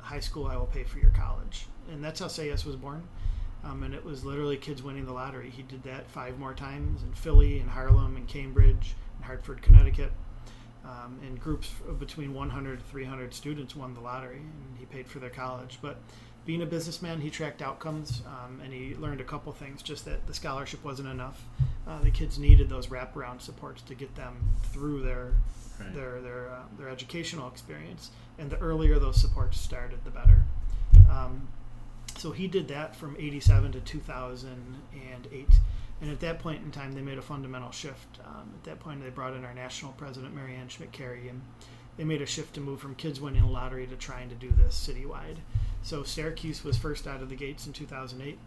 high 0.00 0.20
school, 0.20 0.46
I 0.46 0.56
will 0.56 0.66
pay 0.66 0.84
for 0.84 0.98
your 0.98 1.10
college. 1.10 1.66
And 1.90 2.02
that's 2.02 2.20
how 2.20 2.28
Say 2.28 2.48
Yes 2.48 2.64
was 2.64 2.76
born. 2.76 3.02
Um, 3.64 3.82
and 3.82 3.92
it 3.92 4.04
was 4.04 4.24
literally 4.24 4.56
kids 4.56 4.82
winning 4.82 5.04
the 5.04 5.12
lottery. 5.12 5.50
He 5.50 5.62
did 5.62 5.82
that 5.82 6.08
five 6.10 6.38
more 6.38 6.54
times 6.54 7.02
in 7.02 7.12
Philly, 7.12 7.58
and 7.58 7.68
Harlem, 7.68 8.16
and 8.16 8.28
Cambridge, 8.28 8.94
and 9.16 9.24
Hartford, 9.24 9.62
Connecticut. 9.62 10.12
Um, 10.88 11.18
and 11.22 11.38
groups 11.38 11.70
of 11.86 12.00
between 12.00 12.32
100 12.32 12.78
to 12.78 12.84
300 12.86 13.34
students 13.34 13.76
won 13.76 13.92
the 13.92 14.00
lottery, 14.00 14.38
and 14.38 14.78
he 14.78 14.86
paid 14.86 15.06
for 15.06 15.18
their 15.18 15.28
college. 15.28 15.78
But 15.82 15.98
being 16.46 16.62
a 16.62 16.66
businessman, 16.66 17.20
he 17.20 17.28
tracked 17.28 17.60
outcomes, 17.60 18.22
um, 18.26 18.62
and 18.64 18.72
he 18.72 18.94
learned 18.94 19.20
a 19.20 19.24
couple 19.24 19.52
things. 19.52 19.82
Just 19.82 20.06
that 20.06 20.26
the 20.26 20.32
scholarship 20.32 20.82
wasn't 20.82 21.08
enough. 21.08 21.44
Uh, 21.86 22.00
the 22.00 22.10
kids 22.10 22.38
needed 22.38 22.70
those 22.70 22.86
wraparound 22.86 23.42
supports 23.42 23.82
to 23.82 23.94
get 23.94 24.14
them 24.14 24.34
through 24.72 25.02
their 25.02 25.34
right. 25.78 25.94
their 25.94 26.22
their 26.22 26.50
uh, 26.50 26.62
their 26.78 26.88
educational 26.88 27.48
experience. 27.48 28.10
And 28.38 28.48
the 28.48 28.58
earlier 28.58 28.98
those 28.98 29.20
supports 29.20 29.60
started, 29.60 29.98
the 30.04 30.10
better. 30.10 30.42
Um, 31.10 31.48
so 32.16 32.32
he 32.32 32.48
did 32.48 32.68
that 32.68 32.96
from 32.96 33.14
87 33.18 33.72
to 33.72 33.80
2008 33.80 35.48
and 36.00 36.10
at 36.10 36.20
that 36.20 36.38
point 36.38 36.62
in 36.62 36.70
time 36.70 36.92
they 36.92 37.00
made 37.00 37.18
a 37.18 37.22
fundamental 37.22 37.70
shift. 37.70 38.18
Um, 38.24 38.50
at 38.54 38.64
that 38.64 38.80
point 38.80 39.02
they 39.02 39.10
brought 39.10 39.34
in 39.34 39.44
our 39.44 39.54
national 39.54 39.92
president 39.92 40.34
marianne 40.34 40.68
schmidt 40.68 40.92
carey 40.92 41.28
and 41.28 41.42
they 41.96 42.04
made 42.04 42.22
a 42.22 42.26
shift 42.26 42.54
to 42.54 42.60
move 42.60 42.80
from 42.80 42.94
kids 42.94 43.20
winning 43.20 43.42
the 43.42 43.48
lottery 43.48 43.86
to 43.86 43.96
trying 43.96 44.28
to 44.28 44.34
do 44.34 44.50
this 44.50 44.88
citywide. 44.88 45.38
So 45.82 46.02
syracuse 46.02 46.64
was 46.64 46.76
first 46.76 47.06
out 47.06 47.22
of 47.22 47.28
the 47.28 47.36
gates 47.36 47.66
in 47.66 47.72
2008 47.72 48.38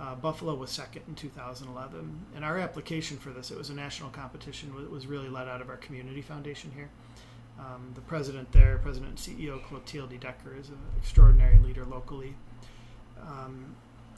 uh, 0.00 0.14
buffalo 0.14 0.54
was 0.54 0.70
second 0.70 1.02
in 1.08 1.14
2011 1.14 2.26
and 2.34 2.44
our 2.44 2.58
application 2.58 3.16
for 3.16 3.30
this 3.30 3.50
it 3.50 3.58
was 3.58 3.70
a 3.70 3.74
national 3.74 4.10
competition 4.10 4.72
it 4.80 4.90
was 4.90 5.06
really 5.06 5.28
led 5.28 5.48
out 5.48 5.60
of 5.60 5.68
our 5.68 5.76
community 5.76 6.22
foundation 6.22 6.70
here. 6.74 6.88
Um, 7.58 7.90
the 7.94 8.00
president 8.02 8.52
there 8.52 8.78
president 8.78 9.26
and 9.28 9.38
ceo 9.38 9.62
clotilde 9.62 10.10
dedecker 10.10 10.58
is 10.58 10.68
an 10.68 10.78
extraordinary 10.96 11.58
leader 11.58 11.84
locally. 11.84 12.34
Um, 13.20 13.74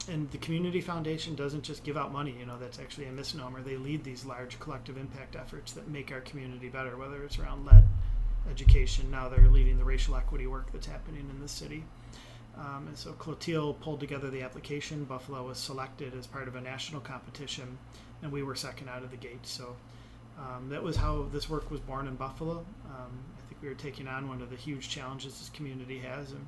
and 0.08 0.30
the 0.30 0.38
community 0.38 0.80
foundation 0.80 1.34
doesn't 1.34 1.62
just 1.62 1.84
give 1.84 1.96
out 1.96 2.12
money 2.12 2.34
you 2.38 2.46
know 2.46 2.58
that's 2.58 2.78
actually 2.78 3.06
a 3.06 3.12
misnomer. 3.12 3.62
They 3.62 3.76
lead 3.76 4.04
these 4.04 4.24
large 4.24 4.58
collective 4.58 4.96
impact 4.96 5.36
efforts 5.36 5.72
that 5.72 5.88
make 5.88 6.12
our 6.12 6.20
community 6.20 6.68
better 6.68 6.96
whether 6.96 7.22
it's 7.24 7.38
around 7.38 7.66
lead 7.66 7.84
education. 8.50 9.10
Now 9.10 9.28
they're 9.28 9.48
leading 9.48 9.78
the 9.78 9.84
racial 9.84 10.16
equity 10.16 10.46
work 10.46 10.72
that's 10.72 10.86
happening 10.86 11.28
in 11.30 11.40
the 11.40 11.48
city. 11.48 11.84
Um, 12.56 12.86
and 12.88 12.96
so 12.96 13.12
clotilde 13.12 13.80
pulled 13.80 14.00
together 14.00 14.28
the 14.30 14.42
application. 14.42 15.04
Buffalo 15.04 15.46
was 15.46 15.58
selected 15.58 16.14
as 16.18 16.26
part 16.26 16.48
of 16.48 16.56
a 16.56 16.60
national 16.60 17.00
competition 17.00 17.78
and 18.22 18.32
we 18.32 18.42
were 18.42 18.54
second 18.54 18.88
out 18.88 19.02
of 19.02 19.10
the 19.10 19.16
gate. 19.16 19.46
So 19.46 19.76
um, 20.38 20.68
that 20.70 20.82
was 20.82 20.96
how 20.96 21.26
this 21.32 21.48
work 21.48 21.70
was 21.70 21.80
born 21.80 22.06
in 22.06 22.16
buffalo. 22.16 22.64
Um, 22.86 23.18
i 23.36 23.48
think 23.48 23.60
we 23.62 23.68
were 23.68 23.74
taking 23.74 24.08
on 24.08 24.28
one 24.28 24.42
of 24.42 24.50
the 24.50 24.56
huge 24.56 24.88
challenges 24.88 25.38
this 25.38 25.50
community 25.50 25.98
has 25.98 26.32
and 26.32 26.46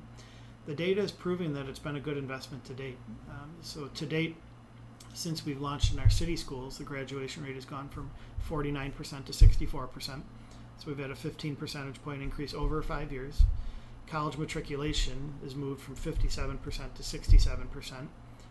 the 0.65 0.73
data 0.73 1.01
is 1.01 1.11
proving 1.11 1.53
that 1.53 1.67
it's 1.67 1.79
been 1.79 1.95
a 1.95 1.99
good 1.99 2.17
investment 2.17 2.63
to 2.65 2.73
date. 2.73 2.97
Um, 3.29 3.51
so 3.61 3.87
to 3.87 4.05
date, 4.05 4.37
since 5.13 5.45
we've 5.45 5.61
launched 5.61 5.93
in 5.93 5.99
our 5.99 6.09
city 6.09 6.35
schools, 6.35 6.77
the 6.77 6.83
graduation 6.83 7.43
rate 7.43 7.55
has 7.55 7.65
gone 7.65 7.89
from 7.89 8.11
49% 8.49 9.25
to 9.25 9.31
64%. 9.31 10.21
So 10.77 10.87
we've 10.87 10.97
had 10.97 11.11
a 11.11 11.15
15 11.15 11.55
percentage 11.55 12.01
point 12.01 12.21
increase 12.21 12.53
over 12.53 12.81
five 12.81 13.11
years. 13.11 13.43
College 14.07 14.37
matriculation 14.37 15.33
has 15.43 15.55
moved 15.55 15.81
from 15.81 15.95
57% 15.95 16.59
to 16.95 17.03
67%. 17.03 17.93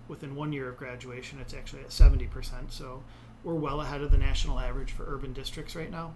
Within 0.09 0.35
one 0.35 0.53
year 0.53 0.69
of 0.69 0.77
graduation, 0.77 1.39
it's 1.41 1.55
actually 1.55 1.83
at 1.83 1.89
70%. 1.89 2.71
So 2.71 3.03
we're 3.45 3.55
well 3.55 3.81
ahead 3.81 4.03
of 4.03 4.11
the 4.11 4.19
national 4.19 4.59
average 4.59 4.93
for 4.93 5.05
urban 5.07 5.33
districts 5.33 5.75
right 5.75 5.91
now. 5.91 6.15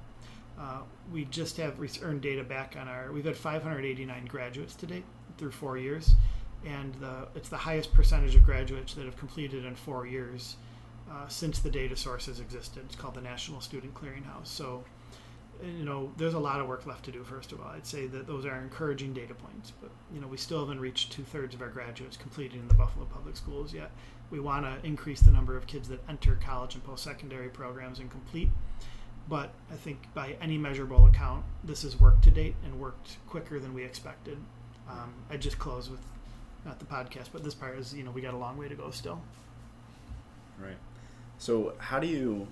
Uh, 0.58 0.80
we 1.12 1.24
just 1.26 1.56
have 1.58 1.74
earned 2.02 2.22
data 2.22 2.42
back 2.42 2.76
on 2.80 2.88
our, 2.88 3.12
we've 3.12 3.24
had 3.24 3.36
589 3.36 4.26
graduates 4.26 4.74
to 4.76 4.86
date 4.86 5.04
through 5.38 5.52
four 5.52 5.78
years, 5.78 6.14
and 6.64 6.94
the, 6.94 7.28
it's 7.34 7.48
the 7.48 7.56
highest 7.56 7.92
percentage 7.92 8.34
of 8.34 8.42
graduates 8.42 8.94
that 8.94 9.04
have 9.04 9.16
completed 9.16 9.64
in 9.64 9.74
four 9.74 10.06
years 10.06 10.56
uh, 11.10 11.28
since 11.28 11.60
the 11.60 11.70
data 11.70 11.96
source 11.96 12.26
has 12.26 12.40
existed. 12.40 12.82
It's 12.86 12.96
called 12.96 13.14
the 13.14 13.20
National 13.20 13.60
Student 13.60 13.94
Clearinghouse. 13.94 14.46
So, 14.46 14.84
you 15.64 15.84
know, 15.84 16.12
there's 16.16 16.34
a 16.34 16.38
lot 16.38 16.60
of 16.60 16.66
work 16.66 16.86
left 16.86 17.04
to 17.04 17.12
do. 17.12 17.22
First 17.22 17.52
of 17.52 17.60
all, 17.60 17.68
I'd 17.68 17.86
say 17.86 18.06
that 18.08 18.26
those 18.26 18.44
are 18.44 18.60
encouraging 18.60 19.14
data 19.14 19.34
points, 19.34 19.72
but 19.80 19.90
you 20.12 20.20
know, 20.20 20.26
we 20.26 20.36
still 20.36 20.60
haven't 20.60 20.80
reached 20.80 21.12
two 21.12 21.22
thirds 21.22 21.54
of 21.54 21.62
our 21.62 21.68
graduates 21.68 22.16
completing 22.16 22.60
in 22.60 22.68
the 22.68 22.74
Buffalo 22.74 23.06
Public 23.06 23.36
Schools 23.36 23.72
yet. 23.72 23.90
We 24.30 24.40
want 24.40 24.64
to 24.64 24.84
increase 24.86 25.20
the 25.20 25.30
number 25.30 25.56
of 25.56 25.66
kids 25.66 25.88
that 25.88 26.00
enter 26.08 26.36
college 26.44 26.74
and 26.74 26.84
post-secondary 26.84 27.48
programs 27.48 28.00
and 28.00 28.10
complete. 28.10 28.50
But 29.28 29.52
I 29.72 29.74
think 29.74 30.12
by 30.14 30.36
any 30.40 30.58
measurable 30.58 31.06
account, 31.06 31.44
this 31.64 31.82
has 31.82 31.98
worked 31.98 32.22
to 32.24 32.30
date 32.30 32.54
and 32.64 32.78
worked 32.78 33.16
quicker 33.28 33.58
than 33.58 33.74
we 33.74 33.84
expected. 33.84 34.38
Um, 34.88 35.12
I 35.30 35.36
just 35.36 35.58
close 35.58 35.90
with 35.90 36.00
not 36.64 36.78
the 36.78 36.84
podcast, 36.84 37.28
but 37.32 37.42
this 37.44 37.54
part 37.54 37.78
is 37.78 37.94
you 37.94 38.04
know 38.04 38.10
we 38.10 38.20
got 38.20 38.34
a 38.34 38.38
long 38.38 38.56
way 38.56 38.68
to 38.68 38.74
go 38.74 38.90
still. 38.90 39.20
Right. 40.58 40.76
So 41.38 41.74
how 41.78 41.98
do 41.98 42.06
you 42.06 42.48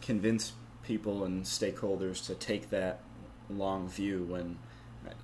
convince 0.00 0.52
people 0.82 1.24
and 1.24 1.44
stakeholders 1.44 2.24
to 2.26 2.34
take 2.34 2.70
that 2.70 3.00
long 3.50 3.88
view 3.88 4.24
when, 4.28 4.58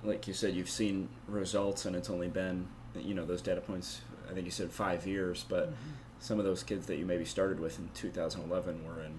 like 0.03 0.27
you 0.27 0.33
said, 0.33 0.53
you've 0.53 0.69
seen 0.69 1.07
results 1.27 1.85
and 1.85 1.95
it's 1.95 2.09
only 2.09 2.27
been 2.27 2.67
you 2.95 3.13
know 3.13 3.25
those 3.25 3.41
data 3.41 3.61
points. 3.61 4.01
I 4.29 4.33
think 4.33 4.45
you 4.45 4.51
said 4.51 4.71
five 4.71 5.05
years, 5.05 5.45
but 5.47 5.67
mm-hmm. 5.67 5.91
some 6.19 6.39
of 6.39 6.45
those 6.45 6.63
kids 6.63 6.85
that 6.87 6.97
you 6.97 7.05
maybe 7.05 7.25
started 7.25 7.59
with 7.59 7.77
in 7.79 7.89
2011 7.93 8.85
were 8.85 9.03
in, 9.03 9.13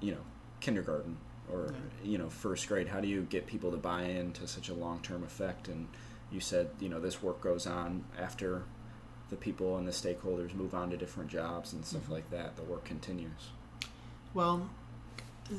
you 0.00 0.12
know, 0.12 0.20
kindergarten 0.60 1.16
or 1.52 1.72
yeah. 1.72 2.10
you 2.10 2.18
know 2.18 2.28
first 2.28 2.68
grade. 2.68 2.88
How 2.88 3.00
do 3.00 3.08
you 3.08 3.22
get 3.22 3.46
people 3.46 3.70
to 3.70 3.76
buy 3.76 4.02
into 4.02 4.46
such 4.46 4.68
a 4.68 4.74
long 4.74 5.00
term 5.00 5.22
effect 5.24 5.68
and 5.68 5.88
you 6.30 6.40
said 6.40 6.70
you 6.80 6.88
know 6.88 7.00
this 7.00 7.22
work 7.22 7.40
goes 7.40 7.66
on 7.66 8.04
after 8.18 8.62
the 9.30 9.36
people 9.36 9.76
and 9.76 9.86
the 9.86 9.92
stakeholders 9.92 10.54
move 10.54 10.74
on 10.74 10.90
to 10.90 10.96
different 10.96 11.30
jobs 11.30 11.72
and 11.72 11.84
stuff 11.84 12.02
mm-hmm. 12.02 12.14
like 12.14 12.30
that. 12.30 12.56
The 12.56 12.62
work 12.62 12.84
continues. 12.84 13.50
Well, 14.34 14.68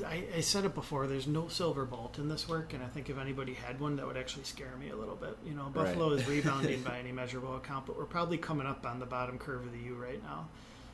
I, 0.05 0.23
I, 0.35 0.41
said 0.41 0.65
it 0.65 0.75
before. 0.75 1.07
There's 1.07 1.27
no 1.27 1.47
silver 1.47 1.85
bullet 1.85 2.19
in 2.19 2.29
this 2.29 2.47
work, 2.47 2.73
and 2.73 2.83
I 2.83 2.87
think 2.87 3.09
if 3.09 3.17
anybody 3.17 3.53
had 3.53 3.79
one, 3.79 3.95
that 3.95 4.05
would 4.05 4.17
actually 4.17 4.43
scare 4.43 4.75
me 4.79 4.89
a 4.89 4.95
little 4.95 5.15
bit. 5.15 5.35
You 5.45 5.53
know, 5.53 5.69
Buffalo 5.73 6.11
right. 6.11 6.19
is 6.19 6.27
rebounding 6.29 6.83
by 6.83 6.99
any 6.99 7.11
measurable 7.11 7.55
account, 7.55 7.87
but 7.87 7.97
we're 7.97 8.05
probably 8.05 8.37
coming 8.37 8.67
up 8.67 8.85
on 8.85 8.99
the 8.99 9.05
bottom 9.05 9.37
curve 9.37 9.65
of 9.65 9.71
the 9.71 9.79
U 9.79 9.95
right 9.95 10.21
now. 10.23 10.47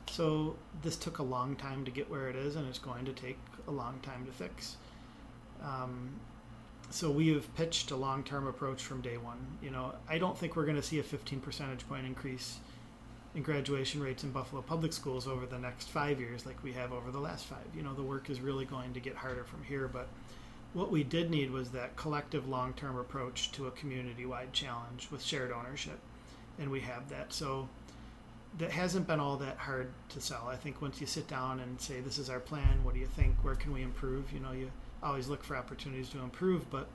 So 0.10 0.56
this 0.82 0.96
took 0.96 1.20
a 1.20 1.24
long 1.24 1.56
time 1.56 1.84
to 1.86 1.92
get 1.92 2.10
where 2.10 2.30
it 2.30 2.36
is, 2.36 2.56
and 2.56 2.68
it's 2.68 2.80
going 2.80 3.06
to 3.06 3.14
take 3.14 3.38
a 3.68 3.72
long 3.72 4.00
time 4.02 4.26
to 4.26 4.32
fix. 4.32 4.78
Um, 5.62 6.12
so 6.90 7.12
we 7.12 7.30
have 7.30 7.54
pitched 7.56 7.92
a 7.92 7.96
long-term 7.96 8.48
approach 8.48 8.84
from 8.84 9.02
day 9.02 9.18
one. 9.18 9.40
You 9.62 9.72
know, 9.72 9.94
I 10.08 10.18
don't 10.18 10.38
think 10.38 10.56
we're 10.56 10.66
going 10.66 10.78
to 10.78 10.84
see 10.84 11.00
a 11.00 11.04
15 11.04 11.40
percentage 11.40 11.88
point 11.88 12.06
increase 12.06 12.60
in 13.36 13.44
graduation 13.44 14.02
rates 14.02 14.24
in 14.24 14.32
Buffalo 14.32 14.62
public 14.62 14.94
schools 14.94 15.28
over 15.28 15.46
the 15.46 15.60
next 15.60 15.90
five 15.90 16.20
years, 16.20 16.46
like 16.46 16.62
we 16.64 16.72
have 16.74 16.94
over 16.94 17.12
the 17.12 17.20
last 17.20 17.46
five. 17.46 17.66
You 17.76 17.84
know, 17.84 17.94
the 17.94 18.04
work 18.04 18.30
is 18.30 18.40
really 18.40 18.66
going 18.66 18.94
to 18.94 19.00
get 19.00 19.16
harder 19.16 19.44
from 19.44 19.64
here. 19.64 19.90
But 19.92 20.08
what 20.74 20.90
we 20.92 21.04
did 21.04 21.30
need 21.30 21.52
was 21.52 21.72
that 21.72 21.96
collective 21.98 22.48
long-term 22.48 22.98
approach 22.98 23.52
to 23.54 23.68
a 23.68 23.72
community-wide 23.72 24.54
challenge 24.54 25.10
with 25.12 25.22
shared 25.22 25.52
ownership, 25.52 26.00
and 26.60 26.72
we 26.72 26.80
have 26.82 27.10
that. 27.10 27.34
So 27.34 27.68
that 28.58 28.72
hasn't 28.72 29.06
been 29.06 29.20
all 29.20 29.36
that 29.38 29.58
hard 29.58 29.92
to 30.10 30.22
sell. 30.22 30.48
I 30.48 30.56
think 30.56 30.82
once 30.82 31.02
you 31.02 31.08
sit 31.08 31.28
down 31.28 31.60
and 31.60 31.80
say, 31.80 32.00
"This 32.00 32.18
is 32.18 32.30
our 32.30 32.40
plan. 32.40 32.84
What 32.84 32.94
do 32.94 33.02
you 33.02 33.08
think? 33.08 33.36
Where 33.42 33.56
can 33.56 33.74
we 33.74 33.82
improve?" 33.82 34.32
You 34.32 34.40
know, 34.40 34.54
you 34.54 34.72
always 35.04 35.28
look 35.28 35.44
for 35.44 35.56
opportunities 35.56 36.10
to 36.10 36.20
improve, 36.20 36.70
but 36.70 36.88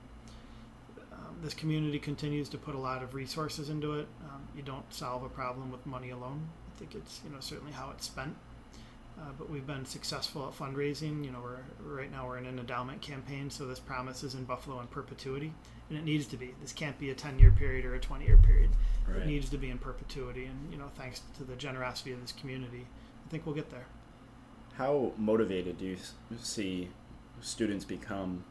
um, 1.12 1.37
this 1.42 1.54
community 1.54 1.99
continues 1.99 2.49
to 2.50 2.59
put 2.59 2.75
a 2.75 2.78
lot 2.78 3.02
of 3.02 3.14
resources 3.14 3.69
into 3.69 3.95
it. 3.95 4.07
Um, 4.25 4.42
you 4.57 4.62
don't 4.62 4.92
solve 4.92 5.23
a 5.23 5.28
problem 5.28 5.71
with 5.71 5.85
money 5.87 6.11
alone. 6.11 6.49
I 6.75 6.78
think 6.78 6.95
it's 6.95 7.21
you 7.25 7.30
know 7.30 7.40
certainly 7.40 7.73
how 7.73 7.90
it's 7.90 8.07
spent. 8.07 8.35
Uh, 9.19 9.25
but 9.37 9.50
we've 9.50 9.66
been 9.66 9.85
successful 9.85 10.47
at 10.49 10.59
fundraising. 10.59 11.25
You 11.25 11.30
know, 11.33 11.40
we're 11.42 11.95
right 11.95 12.11
now 12.11 12.26
we're 12.26 12.38
in 12.38 12.47
an 12.47 12.59
endowment 12.59 13.02
campaign, 13.02 13.50
so 13.50 13.66
this 13.66 13.78
promise 13.78 14.23
is 14.23 14.35
in 14.35 14.45
Buffalo 14.45 14.80
in 14.80 14.87
perpetuity, 14.87 15.52
and 15.90 15.99
it 15.99 16.04
needs 16.04 16.26
to 16.28 16.37
be. 16.37 16.54
This 16.62 16.73
can't 16.73 16.99
be 16.99 17.11
a 17.11 17.14
ten-year 17.14 17.50
period 17.50 17.85
or 17.85 17.95
a 17.95 18.00
twenty-year 18.00 18.38
period. 18.38 18.71
Right. 19.07 19.23
It 19.23 19.26
needs 19.26 19.50
to 19.50 19.59
be 19.59 19.69
in 19.69 19.78
perpetuity, 19.78 20.47
and 20.47 20.73
you 20.73 20.78
know, 20.78 20.90
thanks 20.97 21.23
to 21.37 21.45
the 21.45 21.57
generosity 21.57 22.12
of 22.12 22.21
this 22.23 22.33
community, 22.33 22.87
I 23.26 23.30
think 23.30 23.45
we'll 23.45 23.54
get 23.54 23.71
there. 23.71 23.87
How 24.75 25.12
motivated 25.19 25.78
do 25.78 25.85
you 25.85 25.97
see 26.40 26.88
students 27.40 27.85
become 27.85 28.44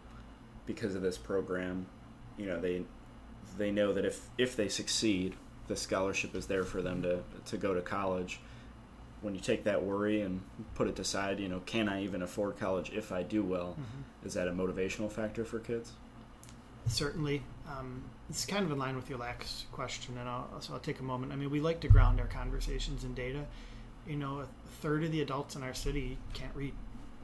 because 0.66 0.96
of 0.96 1.02
this 1.02 1.18
program. 1.18 1.86
You 2.38 2.48
know, 2.48 2.60
they 2.60 2.84
they 3.58 3.72
know 3.72 3.94
that 3.94 4.06
if 4.06 4.28
if 4.38 4.56
they 4.56 4.70
succeed, 4.70 5.36
the 5.68 5.76
scholarship 5.76 6.36
is 6.36 6.48
there 6.48 6.64
for 6.64 6.82
them 6.82 7.02
to 7.04 7.22
to 7.46 7.58
go 7.58 7.74
to 7.74 7.82
college. 7.82 8.40
When 9.22 9.36
you 9.36 9.42
take 9.42 9.66
that 9.66 9.84
worry 9.84 10.22
and 10.22 10.42
put 10.76 10.88
it 10.88 10.98
aside, 10.98 11.40
you 11.40 11.50
know, 11.50 11.60
can 11.66 11.90
I 11.90 12.04
even 12.04 12.22
afford 12.22 12.58
college 12.58 12.92
if 12.94 13.12
I 13.12 13.22
do 13.24 13.44
well? 13.44 13.72
Mm-hmm. 13.72 14.28
Is 14.28 14.34
that 14.36 14.48
a 14.48 14.52
motivational 14.52 15.12
factor 15.12 15.44
for 15.44 15.60
kids? 15.60 15.92
Certainly. 16.88 17.44
Um, 17.68 18.04
it's 18.30 18.46
kind 18.46 18.64
of 18.64 18.72
in 18.72 18.78
line 18.78 18.96
with 18.96 19.10
your 19.10 19.20
last 19.20 19.70
question, 19.72 20.18
and 20.18 20.30
I'll, 20.30 20.48
so 20.62 20.74
I'll 20.74 20.80
take 20.80 21.00
a 21.00 21.04
moment. 21.04 21.32
I 21.32 21.36
mean, 21.36 21.50
we 21.50 21.60
like 21.60 21.82
to 21.82 21.88
ground 21.88 22.20
our 22.20 22.28
conversations 22.28 23.04
in 23.04 23.14
data. 23.14 23.46
You 24.08 24.16
know, 24.16 24.40
a 24.40 24.48
third 24.82 25.04
of 25.04 25.12
the 25.12 25.22
adults 25.22 25.56
in 25.56 25.64
our 25.64 25.74
city 25.74 26.18
can't 26.34 26.56
read. 26.56 26.74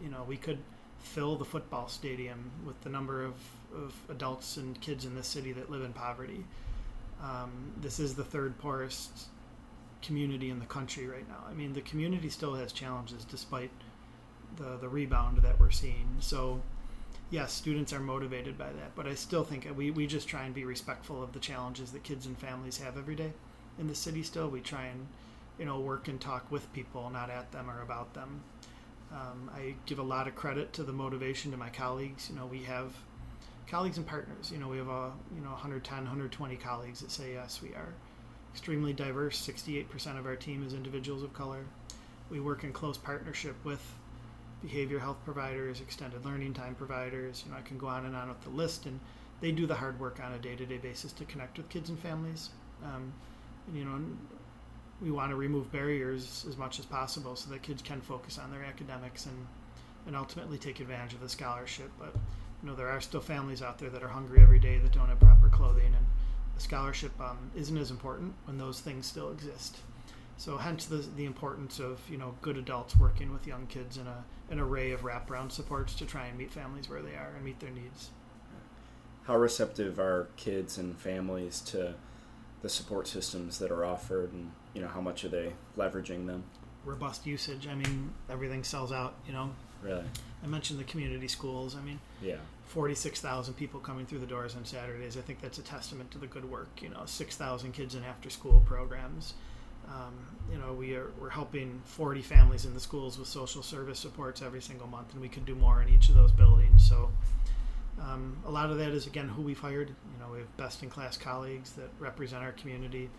You 0.04 0.10
know, 0.10 0.26
we 0.28 0.38
could 0.38 0.58
fill 1.06 1.36
the 1.36 1.46
football 1.46 1.88
stadium 1.88 2.52
with 2.66 2.80
the 2.82 2.90
number 2.90 3.24
of, 3.24 3.34
of 3.74 3.94
adults 4.10 4.58
and 4.58 4.80
kids 4.82 5.06
in 5.06 5.16
this 5.16 5.28
city 5.28 5.52
that 5.54 5.70
live 5.70 5.84
in 5.84 5.94
poverty. 5.94 6.44
Um, 7.22 7.74
this 7.82 8.00
is 8.00 8.16
the 8.16 8.24
third 8.24 8.58
poorest 8.58 9.28
community 10.02 10.50
in 10.50 10.60
the 10.60 10.66
country 10.66 11.08
right 11.08 11.28
now. 11.28 11.44
I 11.50 11.54
mean, 11.54 11.74
the 11.74 11.82
community 11.82 12.30
still 12.30 12.56
has 12.56 12.72
challenges 12.72 13.24
despite 13.26 13.72
the 14.58 14.78
the 14.78 14.90
rebound 14.90 15.38
that 15.40 15.60
we're 15.60 15.72
seeing. 15.72 16.18
So, 16.20 16.62
yes, 17.30 17.52
students 17.52 17.94
are 17.94 18.00
motivated 18.00 18.58
by 18.58 18.72
that, 18.72 18.96
but 18.96 19.08
I 19.08 19.16
still 19.16 19.44
think 19.44 19.68
we 19.76 19.92
we 19.92 20.08
just 20.08 20.28
try 20.28 20.44
and 20.44 20.54
be 20.54 20.66
respectful 20.66 21.24
of 21.24 21.34
the 21.34 21.40
challenges 21.40 21.92
that 21.92 22.04
kids 22.04 22.26
and 22.26 22.38
families 22.38 22.78
have 22.78 22.98
every 22.98 23.16
day 23.16 23.34
in 23.80 23.88
the 23.88 23.96
city. 23.96 24.24
Still, 24.24 24.50
we 24.50 24.62
try 24.62 24.86
and 24.86 25.08
you 25.58 25.66
know 25.66 25.80
work 25.80 26.08
and 26.08 26.20
talk 26.20 26.52
with 26.52 26.72
people, 26.74 27.10
not 27.10 27.30
at 27.30 27.52
them 27.52 27.70
or 27.70 27.82
about 27.82 28.14
them. 28.14 28.44
Um, 29.16 29.50
I 29.56 29.76
give 29.86 30.00
a 30.00 30.04
lot 30.04 30.28
of 30.28 30.36
credit 30.36 30.74
to 30.74 30.84
the 30.84 30.92
motivation 30.92 31.52
to 31.52 31.58
my 31.58 31.70
colleagues. 31.70 32.30
You 32.30 32.36
know, 32.36 32.46
we 32.46 32.64
have 32.64 32.94
colleagues 33.68 33.98
and 33.98 34.06
partners. 34.06 34.52
You 34.52 34.58
know, 34.58 34.68
we 34.68 34.78
have 34.78 34.90
a 34.90 35.12
you 35.34 35.42
know 35.42 35.52
110, 35.52 35.98
120 35.98 36.56
colleagues 36.58 37.00
that 37.00 37.12
say 37.12 37.34
yes. 37.34 37.62
We 37.62 37.70
are 37.70 37.94
extremely 38.54 38.94
diverse. 38.94 39.46
68% 39.46 40.20
of 40.20 40.26
our 40.26 40.36
team 40.36 40.66
is 40.66 40.74
individuals 40.74 41.24
of 41.24 41.34
color. 41.34 41.66
We 42.30 42.40
work 42.40 42.64
in 42.64 42.74
close 42.74 42.98
partnership 42.98 43.56
with 43.64 43.82
behavior 44.62 45.00
health 45.00 45.18
providers, 45.24 45.80
extended 45.80 46.26
learning 46.26 46.54
time 46.54 46.76
providers. 46.76 47.44
You 47.46 47.52
know, 47.52 47.58
I 47.58 47.62
can 47.62 47.78
go 47.78 47.88
on 47.88 48.06
and 48.06 48.16
on 48.16 48.30
with 48.30 48.42
the 48.42 48.50
list, 48.50 48.86
and 48.86 49.00
they 49.42 49.52
do 49.52 49.66
the 49.66 49.76
hard 49.76 50.00
work 50.00 50.20
on 50.24 50.34
a 50.34 50.40
day-to-day 50.40 50.78
basis 50.78 51.12
to 51.14 51.26
connect 51.26 51.58
with 51.58 51.70
kids 51.70 51.90
and 51.90 52.00
families. 52.00 52.50
Um, 52.84 53.14
you 53.74 53.86
know, 53.86 54.00
we 55.02 55.12
want 55.12 55.30
to 55.30 55.36
remove 55.36 55.72
barriers 55.72 56.46
as 56.48 56.58
much 56.58 56.80
as 56.80 56.86
possible 56.86 57.36
so 57.36 57.50
that 57.50 57.62
kids 57.62 57.82
can 57.82 58.02
focus 58.02 58.38
on 58.38 58.52
their 58.52 58.64
academics 58.64 59.26
and 59.26 59.48
and 60.08 60.16
ultimately 60.16 60.58
take 60.58 60.80
advantage 60.80 61.14
of 61.14 61.20
the 61.20 61.30
scholarship. 61.30 61.92
But 61.98 62.14
you 62.62 62.70
know, 62.70 62.76
there 62.76 62.90
are 62.90 63.02
still 63.02 63.22
families 63.22 63.62
out 63.62 63.80
there 63.80 63.90
that 63.90 64.04
are 64.04 64.08
hungry 64.08 64.42
every 64.42 64.60
day 64.60 64.78
that 64.78 64.92
don't 64.92 65.10
have 65.10 65.20
proper 65.20 65.50
clothing, 65.50 65.94
and 65.96 66.06
the 66.56 66.62
scholarship 66.62 67.20
um, 67.20 67.52
isn't 67.56 67.78
as 67.78 67.92
important 67.92 68.34
when 68.46 68.58
those 68.58 68.80
things 68.80 69.06
still 69.06 69.32
exist. 69.32 69.78
So 70.38 70.58
hence 70.58 70.86
the, 70.86 70.98
the 70.98 71.26
importance 71.26 71.80
of 71.80 72.00
you 72.10 72.18
know 72.18 72.36
good 72.42 72.58
adults 72.58 72.96
working 72.98 73.32
with 73.34 73.48
young 73.48 73.68
kids 73.68 73.98
in 73.98 74.08
a 74.08 74.24
an 74.50 74.60
array 74.60 74.92
of 74.92 75.02
wraparound 75.02 75.52
supports 75.52 75.96
to 75.96 76.06
try 76.06 76.28
and 76.28 76.38
meet 76.38 76.52
families 76.52 76.88
where 76.88 77.02
they 77.02 77.16
are 77.16 77.34
and 77.36 77.44
meet 77.44 77.60
their 77.60 77.72
needs. 77.72 78.10
How 79.24 79.38
receptive 79.38 80.00
are 80.00 80.28
kids 80.38 80.78
and 80.78 80.96
families 81.00 81.60
to 81.62 81.96
the 82.62 82.70
support 82.70 83.08
systems 83.08 83.58
that 83.58 83.72
are 83.72 83.84
offered, 83.84 84.34
and 84.34 84.52
you 84.76 84.82
know 84.82 84.88
how 84.88 85.02
much 85.02 85.24
are 85.26 85.30
they 85.30 85.54
leveraging 85.78 86.28
them? 86.28 86.44
Robust 86.84 87.26
usage. 87.26 87.68
I 87.68 87.74
mean, 87.74 88.14
everything 88.30 88.64
sells 88.64 88.92
out. 88.92 89.16
You 89.26 89.34
know. 89.34 89.50
Really. 89.82 90.04
I 90.44 90.48
mentioned 90.48 90.80
the 90.80 90.84
community 90.84 91.28
schools. 91.28 91.76
I 91.76 91.82
mean, 91.82 92.00
yeah, 92.22 92.38
forty-six 92.66 93.22
thousand 93.22 93.56
people 93.56 93.80
coming 93.80 94.06
through 94.06 94.20
the 94.20 94.28
doors 94.28 94.56
on 94.56 94.66
Saturdays. 94.66 95.18
I 95.18 95.22
think 95.22 95.42
that's 95.42 95.58
a 95.58 95.64
testament 95.64 96.12
to 96.12 96.18
the 96.20 96.28
good 96.28 96.50
work. 96.50 96.70
You 96.82 96.90
know, 96.90 97.02
six 97.06 97.36
thousand 97.36 97.72
kids 97.72 97.96
in 97.96 98.04
after-school 98.04 98.64
programs. 98.66 99.34
Um, 99.88 100.14
you 100.52 100.58
know, 100.58 100.74
we 100.74 100.96
are 100.96 101.12
we're 101.20 101.30
helping 101.30 101.82
40 101.86 102.22
families 102.22 102.66
in 102.66 102.74
the 102.74 102.80
schools 102.80 103.20
with 103.20 103.28
social 103.28 103.62
service 103.62 104.00
supports 104.00 104.42
every 104.42 104.62
single 104.62 104.88
month, 104.88 105.14
and 105.14 105.22
we 105.22 105.30
can 105.30 105.44
do 105.46 105.56
more 105.56 105.82
in 105.82 105.90
each 105.90 106.10
of 106.10 106.16
those 106.16 106.32
buildings. 106.32 106.88
So, 106.88 107.12
um, 108.02 108.38
a 108.46 108.52
lot 108.52 108.72
of 108.72 108.78
that 108.80 108.90
is 108.90 109.06
again 109.08 109.28
who 109.28 109.42
we've 109.42 109.60
hired. 109.60 109.90
You 109.90 110.20
know, 110.20 110.32
we 110.32 110.40
have 110.40 110.58
best-in-class 110.58 111.18
colleagues 111.18 111.74
that 111.74 111.90
represent 112.00 112.44
our 112.44 112.54
community, 112.54 113.10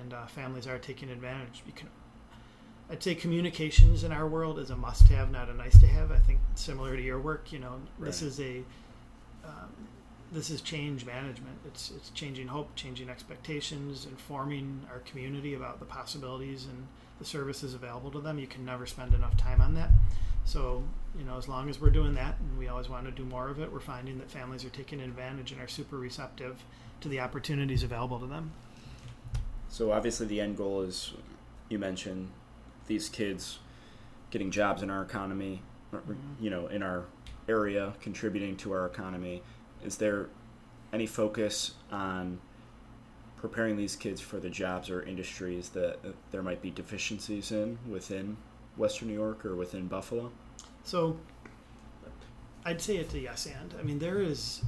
and 0.00 0.12
uh, 0.12 0.26
families 0.26 0.66
are 0.66 0.78
taking 0.78 1.10
advantage. 1.10 1.62
You 1.66 1.72
can, 1.72 1.88
I'd 2.90 3.02
say 3.02 3.14
communications 3.14 4.04
in 4.04 4.12
our 4.12 4.26
world 4.26 4.58
is 4.58 4.70
a 4.70 4.76
must-have, 4.76 5.30
not 5.30 5.48
a 5.48 5.54
nice-to-have. 5.54 6.10
I 6.10 6.18
think 6.18 6.40
similar 6.54 6.96
to 6.96 7.02
your 7.02 7.20
work, 7.20 7.52
you 7.52 7.58
know, 7.58 7.80
right. 7.98 8.06
this 8.06 8.22
is 8.22 8.40
a 8.40 8.62
um, 9.44 9.88
this 10.32 10.50
is 10.50 10.60
change 10.62 11.04
management. 11.04 11.58
It's 11.66 11.90
it's 11.90 12.10
changing 12.10 12.48
hope, 12.48 12.74
changing 12.74 13.08
expectations, 13.10 14.06
informing 14.06 14.86
our 14.90 15.00
community 15.00 15.54
about 15.54 15.78
the 15.78 15.84
possibilities 15.84 16.64
and 16.64 16.86
the 17.18 17.24
services 17.24 17.74
available 17.74 18.10
to 18.12 18.20
them. 18.20 18.38
You 18.38 18.46
can 18.46 18.64
never 18.64 18.86
spend 18.86 19.14
enough 19.14 19.36
time 19.36 19.60
on 19.60 19.74
that. 19.74 19.90
So 20.44 20.82
you 21.16 21.24
know, 21.24 21.36
as 21.36 21.48
long 21.48 21.68
as 21.68 21.80
we're 21.80 21.90
doing 21.90 22.14
that, 22.14 22.36
and 22.38 22.58
we 22.58 22.68
always 22.68 22.88
want 22.88 23.04
to 23.04 23.10
do 23.10 23.24
more 23.24 23.48
of 23.48 23.60
it, 23.60 23.70
we're 23.70 23.80
finding 23.80 24.18
that 24.18 24.30
families 24.30 24.64
are 24.64 24.70
taking 24.70 25.00
advantage 25.00 25.52
and 25.52 25.60
are 25.60 25.68
super 25.68 25.98
receptive 25.98 26.64
to 27.02 27.08
the 27.08 27.20
opportunities 27.20 27.82
available 27.82 28.18
to 28.18 28.26
them. 28.26 28.52
So 29.72 29.90
obviously, 29.90 30.26
the 30.26 30.38
end 30.38 30.58
goal 30.58 30.82
is 30.82 31.14
you 31.70 31.78
mentioned 31.78 32.28
these 32.88 33.08
kids 33.08 33.58
getting 34.30 34.50
jobs 34.50 34.82
in 34.82 34.90
our 34.90 35.02
economy, 35.02 35.62
you 36.38 36.50
know, 36.50 36.66
in 36.66 36.82
our 36.82 37.06
area, 37.48 37.94
contributing 38.02 38.54
to 38.58 38.72
our 38.72 38.84
economy 38.84 39.42
is 39.82 39.96
there 39.96 40.28
any 40.92 41.06
focus 41.06 41.72
on 41.90 42.38
preparing 43.38 43.76
these 43.76 43.96
kids 43.96 44.20
for 44.20 44.38
the 44.38 44.50
jobs 44.50 44.90
or 44.90 45.02
industries 45.02 45.70
that 45.70 45.98
there 46.30 46.42
might 46.42 46.60
be 46.60 46.70
deficiencies 46.70 47.50
in 47.50 47.78
within 47.88 48.36
Western 48.76 49.08
New 49.08 49.14
York 49.14 49.44
or 49.46 49.56
within 49.56 49.88
Buffalo? 49.88 50.30
So, 50.84 51.18
I'd 52.64 52.80
say 52.80 52.98
it's 52.98 53.14
a 53.14 53.20
yes 53.20 53.46
and. 53.46 53.74
I 53.78 53.82
mean, 53.82 53.98
there 53.98 54.20
is 54.20 54.62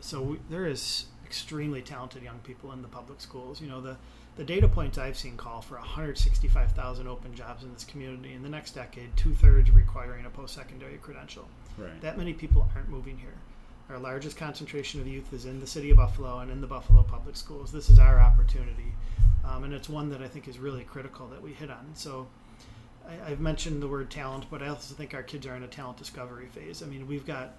so 0.00 0.22
we, 0.22 0.38
there 0.48 0.66
is 0.66 1.06
extremely 1.26 1.82
talented 1.82 2.22
young 2.22 2.38
people 2.38 2.72
in 2.72 2.80
the 2.80 2.88
public 2.88 3.20
schools. 3.20 3.60
You 3.60 3.68
know, 3.68 3.80
the 3.82 3.96
the 4.36 4.44
data 4.44 4.68
points 4.68 4.98
I've 4.98 5.16
seen 5.16 5.36
call 5.36 5.62
for 5.62 5.76
165,000 5.76 7.08
open 7.08 7.34
jobs 7.34 7.64
in 7.64 7.72
this 7.72 7.84
community 7.84 8.34
in 8.34 8.42
the 8.42 8.48
next 8.48 8.72
decade, 8.72 9.16
two 9.16 9.34
thirds 9.34 9.70
requiring 9.70 10.26
a 10.26 10.30
post 10.30 10.54
secondary 10.54 10.98
credential. 10.98 11.48
Right. 11.78 12.00
That 12.02 12.18
many 12.18 12.34
people 12.34 12.68
aren't 12.74 12.88
moving 12.88 13.16
here. 13.18 13.34
Our 13.88 13.98
largest 13.98 14.36
concentration 14.36 15.00
of 15.00 15.06
youth 15.06 15.32
is 15.32 15.46
in 15.46 15.60
the 15.60 15.66
city 15.66 15.90
of 15.90 15.96
Buffalo 15.96 16.40
and 16.40 16.50
in 16.50 16.60
the 16.60 16.66
Buffalo 16.66 17.02
public 17.02 17.36
schools. 17.36 17.72
This 17.72 17.88
is 17.88 17.98
our 17.98 18.20
opportunity, 18.20 18.92
um, 19.44 19.64
and 19.64 19.72
it's 19.72 19.88
one 19.88 20.10
that 20.10 20.20
I 20.20 20.28
think 20.28 20.48
is 20.48 20.58
really 20.58 20.84
critical 20.84 21.28
that 21.28 21.40
we 21.40 21.52
hit 21.52 21.70
on. 21.70 21.90
So, 21.94 22.26
I, 23.08 23.30
have 23.30 23.40
mentioned 23.40 23.80
the 23.80 23.88
word 23.88 24.10
talent, 24.10 24.46
but 24.50 24.60
I 24.60 24.68
also 24.68 24.94
think 24.94 25.14
our 25.14 25.22
kids 25.22 25.46
are 25.46 25.54
in 25.54 25.62
a 25.62 25.68
talent 25.68 25.98
discovery 25.98 26.46
phase. 26.46 26.82
I 26.82 26.86
mean, 26.86 27.06
we've 27.06 27.24
got 27.24 27.54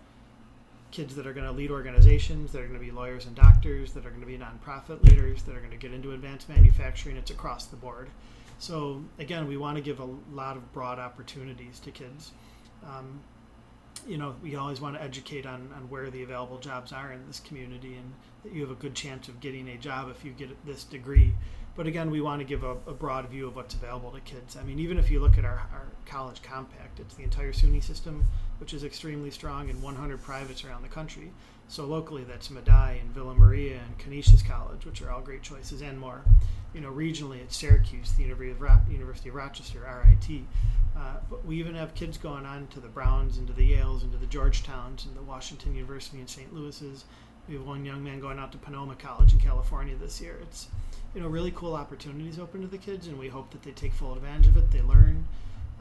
kids 0.98 1.14
that 1.14 1.28
are 1.28 1.34
going 1.34 1.46
to 1.46 1.52
lead 1.52 1.70
organizations, 1.70 2.52
that 2.52 2.58
are 2.58 2.68
going 2.68 2.80
to 2.80 2.84
be 2.84 2.90
lawyers 2.90 3.28
and 3.28 3.36
doctors, 3.36 3.94
that 3.94 4.04
are 4.04 4.10
going 4.10 4.20
to 4.20 4.26
be 4.26 4.36
nonprofit 4.36 5.04
leaders, 5.04 5.44
that 5.44 5.56
are 5.56 5.60
going 5.60 5.70
to 5.70 5.78
get 5.78 5.94
into 5.94 6.12
advanced 6.14 6.50
manufacturing. 6.50 7.16
It's 7.16 7.30
across 7.30 7.68
the 7.68 7.76
board. 7.76 8.10
So, 8.58 9.04
again, 9.20 9.48
we 9.48 9.58
want 9.58 9.76
to 9.76 9.84
give 9.84 10.00
a 10.00 10.10
lot 10.34 10.58
of 10.58 10.74
broad 10.74 10.98
opportunities 10.98 11.80
to 11.82 11.92
kids. 11.92 12.32
Um, 12.84 13.22
you 14.08 14.18
know, 14.18 14.34
we 14.42 14.56
always 14.56 14.82
want 14.82 14.96
to 14.96 15.04
educate 15.04 15.46
on, 15.46 15.70
on 15.76 15.88
where 15.88 16.10
the 16.10 16.24
available 16.24 16.58
jobs 16.58 16.92
are 16.92 17.14
in 17.14 17.28
this 17.28 17.42
community 17.42 17.94
and 17.94 18.12
that 18.44 18.52
you 18.52 18.62
have 18.62 18.72
a 18.72 18.82
good 18.82 18.96
chance 18.96 19.28
of 19.28 19.40
getting 19.40 19.68
a 19.70 19.78
job 19.78 20.10
if 20.10 20.26
you 20.26 20.32
get 20.32 20.66
this 20.66 20.84
degree. 20.84 21.32
But 21.76 21.86
again, 21.86 22.10
we 22.10 22.22
want 22.22 22.40
to 22.40 22.44
give 22.44 22.64
a, 22.64 22.72
a 22.88 22.94
broad 22.94 23.30
view 23.30 23.46
of 23.46 23.56
what's 23.56 23.76
available 23.76 24.10
to 24.10 24.22
kids. 24.22 24.58
I 24.58 24.64
mean, 24.64 24.80
even 24.80 24.98
if 24.98 25.12
you 25.12 25.20
look 25.20 25.38
at 25.38 25.46
our, 25.46 25.70
our 25.72 25.90
college 26.08 26.42
compact, 26.42 27.00
it's 27.00 27.14
the 27.14 27.24
entire 27.24 27.54
SUNY 27.54 27.84
system, 27.84 28.26
which 28.60 28.74
is 28.74 28.84
extremely 28.84 29.32
strong, 29.32 29.70
and 29.70 29.82
100 29.82 30.22
privates 30.22 30.64
around 30.64 30.84
the 30.84 30.90
country. 30.90 31.32
So 31.68 31.86
locally, 31.86 32.24
that's 32.24 32.48
Medaille 32.48 33.02
and 33.02 33.14
Villa 33.14 33.34
Maria 33.34 33.80
and 33.80 33.98
Canisius 33.98 34.42
College, 34.42 34.86
which 34.86 35.02
are 35.02 35.12
all 35.12 35.22
great 35.22 35.44
choices, 35.44 35.82
and 35.82 36.00
more. 36.00 36.24
You 36.74 36.82
know, 36.82 36.92
regionally, 36.92 37.40
it's 37.40 37.58
Syracuse, 37.58 38.12
the 38.14 38.24
University 38.24 38.52
of, 38.52 38.62
Ro- 38.62 38.82
University 38.90 39.30
of 39.30 39.36
Rochester, 39.36 39.80
RIT. 39.80 40.42
Uh, 40.98 41.18
but 41.30 41.46
we 41.46 41.58
even 41.58 41.76
have 41.76 41.94
kids 41.94 42.18
going 42.18 42.46
on 42.46 42.68
to 42.68 42.80
the 42.80 42.88
Browns 42.88 43.38
into 43.38 43.54
the 43.54 43.72
Yales 43.72 44.04
into 44.04 44.18
the 44.18 44.26
Georgetowns 44.26 45.06
and 45.06 45.16
the 45.16 45.22
Washington 45.22 45.76
University 45.76 46.20
and 46.20 46.30
St. 46.30 46.54
Louis's. 46.54 47.06
We 47.48 47.56
have 47.56 47.66
one 47.66 47.86
young 47.86 48.04
man 48.04 48.20
going 48.20 48.40
out 48.40 48.52
to 48.54 48.58
Pomona 48.58 48.96
College 48.96 49.34
in 49.34 49.40
California 49.40 49.96
this 49.96 50.20
year. 50.20 50.40
It's 50.42 50.68
you 51.14 51.22
know 51.22 51.28
really 51.28 51.52
cool 51.52 51.76
opportunities 51.76 52.40
open 52.40 52.62
to 52.62 52.68
the 52.68 52.78
kids, 52.78 53.08
and 53.08 53.18
we 53.20 53.28
hope 53.28 53.52
that 53.52 53.62
they 53.64 53.72
take 53.72 53.94
full 53.94 54.14
advantage 54.14 54.48
of 54.48 54.58
it. 54.58 54.72
They 54.72 54.82
learn, 54.82 55.28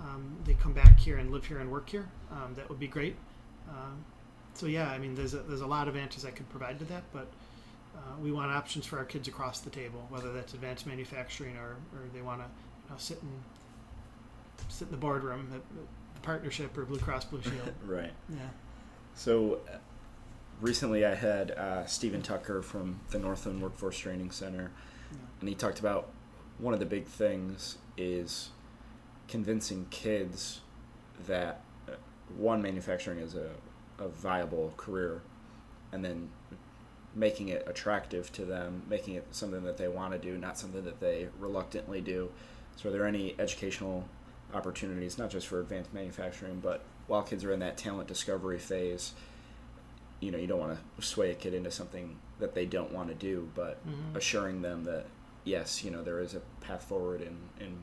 um, 0.00 0.37
they 0.44 0.54
come 0.54 0.72
back 0.72 0.98
here 0.98 1.18
and 1.18 1.30
live 1.30 1.44
here 1.44 1.59
and 1.59 1.70
work 1.70 1.88
here. 1.88 2.09
Um, 2.30 2.54
that 2.54 2.68
would 2.68 2.80
be 2.80 2.88
great. 2.88 3.16
Um, 3.68 4.04
so 4.54 4.66
yeah, 4.66 4.90
I 4.90 4.98
mean, 4.98 5.14
there's 5.14 5.35
a, 5.35 5.38
there's 5.38 5.61
a 5.61 5.66
lot 5.66 5.88
of 5.88 5.96
answers 5.96 6.24
I 6.24 6.30
could 6.30 6.48
provide 6.50 6.78
to 6.78 6.85
that, 6.87 7.02
but 7.12 7.26
uh, 7.96 8.00
we 8.22 8.32
want 8.32 8.50
options 8.50 8.87
for 8.87 8.98
our 8.98 9.04
kids 9.04 9.28
across 9.28 9.61
the 9.61 9.70
table, 9.70 10.06
whether 10.11 10.32
that's 10.32 10.54
advanced 10.54 10.87
manufacturing 10.87 11.56
or, 11.56 11.76
or 11.94 12.09
they 12.14 12.22
want 12.22 12.40
to 12.40 12.46
you 12.46 12.90
know, 12.90 12.96
sit 12.98 13.20
and 13.22 13.32
sit 14.68 14.88
in 14.88 14.92
the 14.92 14.98
boardroom 14.98 15.48
at 15.54 15.61
the 15.74 16.20
partnership 16.20 16.76
or 16.76 16.85
Blue 16.85 16.98
Cross 16.98 17.26
Blue 17.26 17.42
Shield. 17.42 17.72
right. 17.87 18.12
Yeah. 18.28 18.38
So 19.14 19.61
uh, 19.72 19.78
recently 20.61 21.04
I 21.04 21.14
had 21.14 21.52
uh, 21.52 21.87
Stephen 21.87 22.22
Tucker 22.22 22.62
from 22.62 23.00
the 23.11 23.18
Northland 23.18 23.62
Workforce 23.62 23.98
Training 23.98 24.30
Center, 24.30 24.70
yeah. 25.11 25.18
and 25.40 25.48
he 25.48 25.54
talked 25.54 25.80
about 25.80 26.11
one 26.59 26.74
of 26.74 26.80
the 26.80 26.87
big 26.87 27.06
things 27.06 27.78
is 27.96 28.50
convincing 29.28 29.86
kids 29.90 30.60
that 31.26 31.60
uh, 31.88 31.92
one 32.36 32.60
manufacturing 32.62 33.18
is 33.18 33.34
a, 33.34 33.50
a 33.98 34.08
viable 34.08 34.72
career 34.76 35.22
and 35.92 36.04
then 36.04 36.28
making 37.14 37.48
it 37.48 37.64
attractive 37.66 38.30
to 38.32 38.44
them 38.44 38.82
making 38.90 39.14
it 39.14 39.26
something 39.30 39.62
that 39.64 39.76
they 39.78 39.88
want 39.88 40.12
to 40.12 40.18
do 40.18 40.36
not 40.36 40.58
something 40.58 40.84
that 40.84 41.00
they 41.00 41.28
reluctantly 41.38 42.00
do 42.00 42.30
so 42.76 42.88
are 42.88 42.92
there 42.92 43.06
any 43.06 43.34
educational 43.38 44.06
opportunities, 44.54 45.18
not 45.18 45.28
just 45.30 45.46
for 45.48 45.60
advanced 45.60 45.92
manufacturing, 45.92 46.60
but 46.60 46.82
while 47.08 47.22
kids 47.22 47.42
are 47.44 47.52
in 47.52 47.58
that 47.60 47.76
talent 47.76 48.06
discovery 48.06 48.58
phase, 48.58 49.12
you 50.20 50.30
know, 50.30 50.38
you 50.38 50.46
don't 50.46 50.60
want 50.60 50.78
to 50.96 51.02
sway 51.04 51.30
a 51.30 51.34
kid 51.34 51.52
into 51.52 51.70
something 51.70 52.16
that 52.38 52.54
they 52.54 52.64
don't 52.64 52.92
want 52.92 53.08
to 53.08 53.14
do, 53.14 53.48
but 53.54 53.78
Mhm. 53.86 54.14
assuring 54.16 54.62
them 54.62 54.84
that 54.84 55.06
yes, 55.44 55.82
you 55.84 55.90
know, 55.90 56.02
there 56.02 56.20
is 56.20 56.34
a 56.34 56.40
path 56.60 56.84
forward 56.84 57.20
in, 57.22 57.36
in 57.58 57.82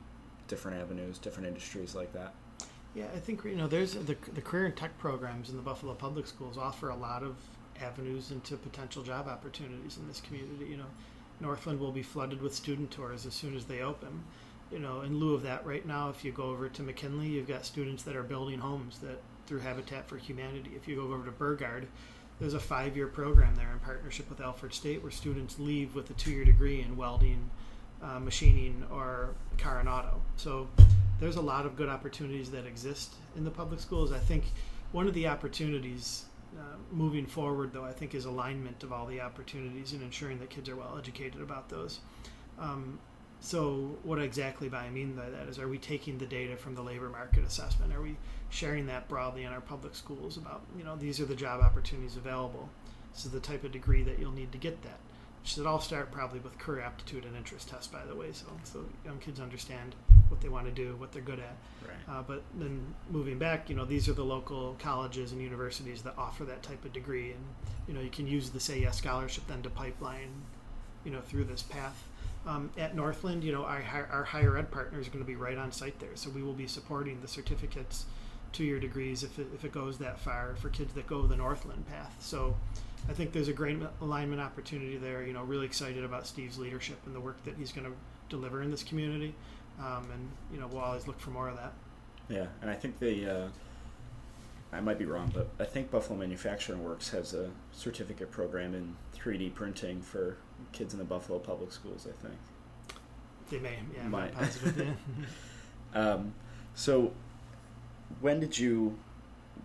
different 0.54 0.80
avenues, 0.80 1.18
different 1.18 1.48
industries 1.48 1.96
like 1.96 2.14
that. 2.14 2.36
Yeah, 2.94 3.06
I 3.16 3.18
think 3.18 3.44
you 3.44 3.56
know 3.56 3.68
there's 3.68 3.94
the 3.94 4.16
the 4.36 4.42
career 4.42 4.66
and 4.66 4.76
tech 4.76 4.96
programs 5.00 5.50
in 5.50 5.56
the 5.56 5.64
Buffalo 5.64 5.96
Public 5.96 6.28
Schools 6.28 6.60
offer 6.60 6.90
a 6.90 6.96
lot 6.96 7.24
of 7.24 7.36
avenues 7.82 8.30
into 8.30 8.56
potential 8.56 9.02
job 9.02 9.28
opportunities 9.28 9.98
in 9.98 10.08
this 10.08 10.22
community. 10.22 10.66
You 10.66 10.78
know, 10.78 10.92
Northland 11.40 11.80
will 11.80 11.92
be 11.92 12.04
flooded 12.04 12.40
with 12.40 12.54
student 12.54 12.92
tours 12.92 13.26
as 13.26 13.34
soon 13.34 13.56
as 13.56 13.66
they 13.66 13.82
open. 13.82 14.24
You 14.72 14.78
know, 14.78 15.02
in 15.02 15.20
lieu 15.20 15.34
of 15.34 15.42
that, 15.42 15.66
right 15.66 15.86
now, 15.86 16.10
if 16.10 16.24
you 16.24 16.32
go 16.32 16.44
over 16.44 16.70
to 16.70 16.84
McKinley, 16.84 17.30
you've 17.30 17.48
got 17.48 17.66
students 17.66 18.04
that 18.04 18.16
are 18.16 18.24
building 18.24 18.60
homes 18.60 19.00
that 19.00 19.20
through 19.48 19.60
Habitat 19.60 20.08
for 20.08 20.18
Humanity. 20.18 20.72
If 20.76 20.88
you 20.88 20.96
go 20.98 21.12
over 21.12 21.26
to 21.26 21.32
Burgard, 21.32 21.88
there's 22.40 22.54
a 22.54 22.60
five-year 22.60 23.08
program 23.08 23.56
there 23.56 23.72
in 23.72 23.80
partnership 23.80 24.30
with 24.30 24.40
Alfred 24.40 24.74
State 24.74 25.02
where 25.02 25.12
students 25.12 25.58
leave 25.58 25.96
with 25.96 26.10
a 26.12 26.14
two-year 26.14 26.46
degree 26.46 26.82
in 26.82 26.96
welding, 26.96 27.50
uh, 28.04 28.20
machining, 28.20 28.84
or 28.92 29.34
car 29.58 29.80
and 29.80 29.90
auto. 29.90 30.22
So 30.36 30.68
there's 31.20 31.38
a 31.38 31.42
lot 31.42 31.66
of 31.66 31.76
good 31.76 31.90
opportunities 31.90 32.52
that 32.52 32.66
exist 32.66 33.14
in 33.36 33.44
the 33.44 33.52
public 33.52 33.80
schools. 33.80 34.12
I 34.12 34.20
think 34.20 34.44
one 34.92 35.08
of 35.08 35.14
the 35.14 35.28
opportunities 35.28 36.26
uh, 36.58 36.76
moving 36.92 37.26
forward, 37.26 37.74
though, 37.74 37.86
I 37.86 37.94
think 37.94 38.14
is 38.14 38.26
alignment 38.26 38.84
of 38.84 38.94
all 38.94 39.06
the 39.06 39.22
opportunities 39.22 39.94
and 39.94 40.04
ensuring 40.04 40.40
that 40.40 40.50
kids 40.50 40.70
are 40.70 40.76
well 40.76 40.96
educated 40.98 41.42
about 41.42 41.70
those. 41.70 42.00
Um, 42.60 43.00
so, 43.40 43.98
what 44.04 44.22
exactly 44.22 44.70
by 44.70 44.84
I 44.84 44.90
mean 44.90 45.16
by 45.16 45.30
that 45.30 45.50
is, 45.50 45.60
are 45.60 45.68
we 45.68 45.78
taking 45.78 46.18
the 46.18 46.26
data 46.26 46.56
from 46.56 46.76
the 46.76 46.82
labor 46.82 47.10
market 47.10 47.44
assessment? 47.44 47.94
Are 47.94 48.02
we 48.02 48.16
sharing 48.50 48.86
that 48.86 49.10
broadly 49.10 49.44
in 49.44 49.52
our 49.52 49.62
public 49.62 49.96
schools 49.96 50.38
about, 50.38 50.62
you 50.78 50.84
know, 50.84 50.96
these 50.96 51.20
are 51.20 51.26
the 51.26 51.36
job 51.36 51.62
opportunities 51.62 52.16
available. 52.16 52.70
This 53.12 53.26
is 53.26 53.32
the 53.32 53.40
type 53.40 53.64
of 53.64 53.72
degree 53.72 54.04
that 54.04 54.20
you'll 54.20 54.32
need 54.32 54.52
to 54.52 54.58
get 54.58 54.82
that. 54.84 55.00
Which 55.44 55.56
should 55.56 55.66
all 55.66 55.82
start 55.82 56.10
probably 56.10 56.40
with 56.40 56.58
career 56.58 56.80
aptitude 56.84 57.26
and 57.26 57.36
interest 57.36 57.68
test, 57.68 57.92
by 57.92 58.06
the 58.06 58.16
way, 58.16 58.32
so 58.32 58.46
so 58.64 58.86
young 59.04 59.18
kids 59.18 59.42
understand 59.42 59.94
what 60.30 60.40
they 60.40 60.48
want 60.48 60.68
to 60.68 60.72
do, 60.72 60.96
what 60.96 61.12
they're 61.12 61.22
good 61.22 61.40
at. 61.40 61.58
Right. 61.86 62.16
Uh, 62.16 62.24
but 62.26 62.44
then 62.56 62.96
moving 63.12 63.38
back, 63.38 63.70
you 63.70 63.76
know, 63.76 63.84
these 63.84 64.08
are 64.08 64.14
the 64.14 64.24
local 64.24 64.78
colleges 64.80 65.34
and 65.34 65.42
universities 65.42 66.02
that 66.04 66.14
offer 66.18 66.46
that 66.46 66.64
type 66.64 66.86
of 66.86 66.94
degree, 66.94 67.32
and 67.32 67.44
you 67.90 67.94
know, 67.94 68.00
you 68.00 68.10
can 68.10 68.26
use 68.26 68.52
the 68.52 68.60
Say 68.62 68.80
Yes 68.80 69.00
scholarship 69.00 69.46
then 69.48 69.62
to 69.64 69.70
pipeline, 69.70 70.32
you 71.04 71.12
know, 71.12 71.20
through 71.20 71.44
this 71.44 71.62
path. 71.62 72.08
Um, 72.48 72.72
at 72.78 72.96
Northland, 72.96 73.44
you 73.44 73.52
know, 73.52 73.66
our, 73.66 73.84
our 74.14 74.24
higher 74.24 74.58
ed 74.58 74.72
partners 74.72 75.08
are 75.08 75.12
going 75.12 75.26
to 75.26 75.28
be 75.28 75.36
right 75.36 75.58
on 75.58 75.74
site 75.74 76.00
there, 76.00 76.16
so 76.16 76.30
we 76.30 76.42
will 76.42 76.54
be 76.54 76.68
supporting 76.68 77.20
the 77.20 77.28
certificates, 77.28 78.06
two-year 78.54 78.80
degrees 78.80 79.24
if 79.24 79.38
it, 79.40 79.48
if 79.54 79.66
it 79.66 79.74
goes 79.74 79.98
that 79.98 80.22
far 80.22 80.56
for 80.56 80.70
kids 80.70 80.94
that 80.94 81.06
go 81.06 81.28
the 81.28 81.36
Northland 81.36 81.86
path. 81.90 82.16
So. 82.22 82.56
I 83.10 83.14
think 83.14 83.32
there's 83.32 83.50
a 83.50 83.54
great 83.54 83.78
alignment 84.02 84.42
opportunity 84.42 84.98
there. 84.98 85.24
You 85.24 85.34
know, 85.34 85.44
really 85.44 85.66
excited 85.66 86.04
about 86.04 86.26
Steve's 86.26 86.58
leadership 86.58 86.98
and 87.06 87.16
the 87.16 87.20
work 87.20 87.44
that 87.44 87.56
he's 87.58 87.72
going 87.72 87.86
to 87.86 87.94
deliver 88.30 88.62
in 88.62 88.72
this 88.72 88.84
community. 88.84 89.36
Um, 89.80 90.08
and 90.14 90.30
you 90.54 90.60
know, 90.60 90.68
we'll 90.68 90.82
always 90.82 91.08
look 91.08 91.20
for 91.20 91.32
more 91.32 91.50
of 91.50 91.58
that. 91.58 91.74
Yeah, 92.30 92.46
and 92.62 92.70
I 92.70 92.76
think 92.76 93.00
the 93.00 93.30
uh, 93.30 93.48
I 94.74 94.80
might 94.80 94.98
be 94.98 95.06
wrong, 95.06 95.32
but 95.34 95.50
I 95.60 95.66
think 95.66 95.92
Buffalo 95.92 96.18
Manufacturing 96.18 96.84
Works 96.84 97.10
has 97.10 97.34
a 97.34 97.52
certificate 97.72 98.32
program 98.32 98.74
in 98.74 98.96
3D 99.16 99.54
printing 99.54 100.02
for 100.02 100.38
kids 100.72 100.94
in 100.94 101.00
the 101.00 101.06
Buffalo 101.06 101.38
Public 101.38 101.72
Schools, 101.72 102.08
I 102.10 102.26
think. 102.26 102.40
They 103.52 103.60
may, 103.60 103.78
yeah, 103.96 104.08
Might. 104.08 104.34
positive. 104.34 104.78
Yeah. 104.80 105.26
Um, 105.96 106.34
so, 106.74 107.14
when 108.20 108.40
did 108.40 108.58
you, 108.58 108.98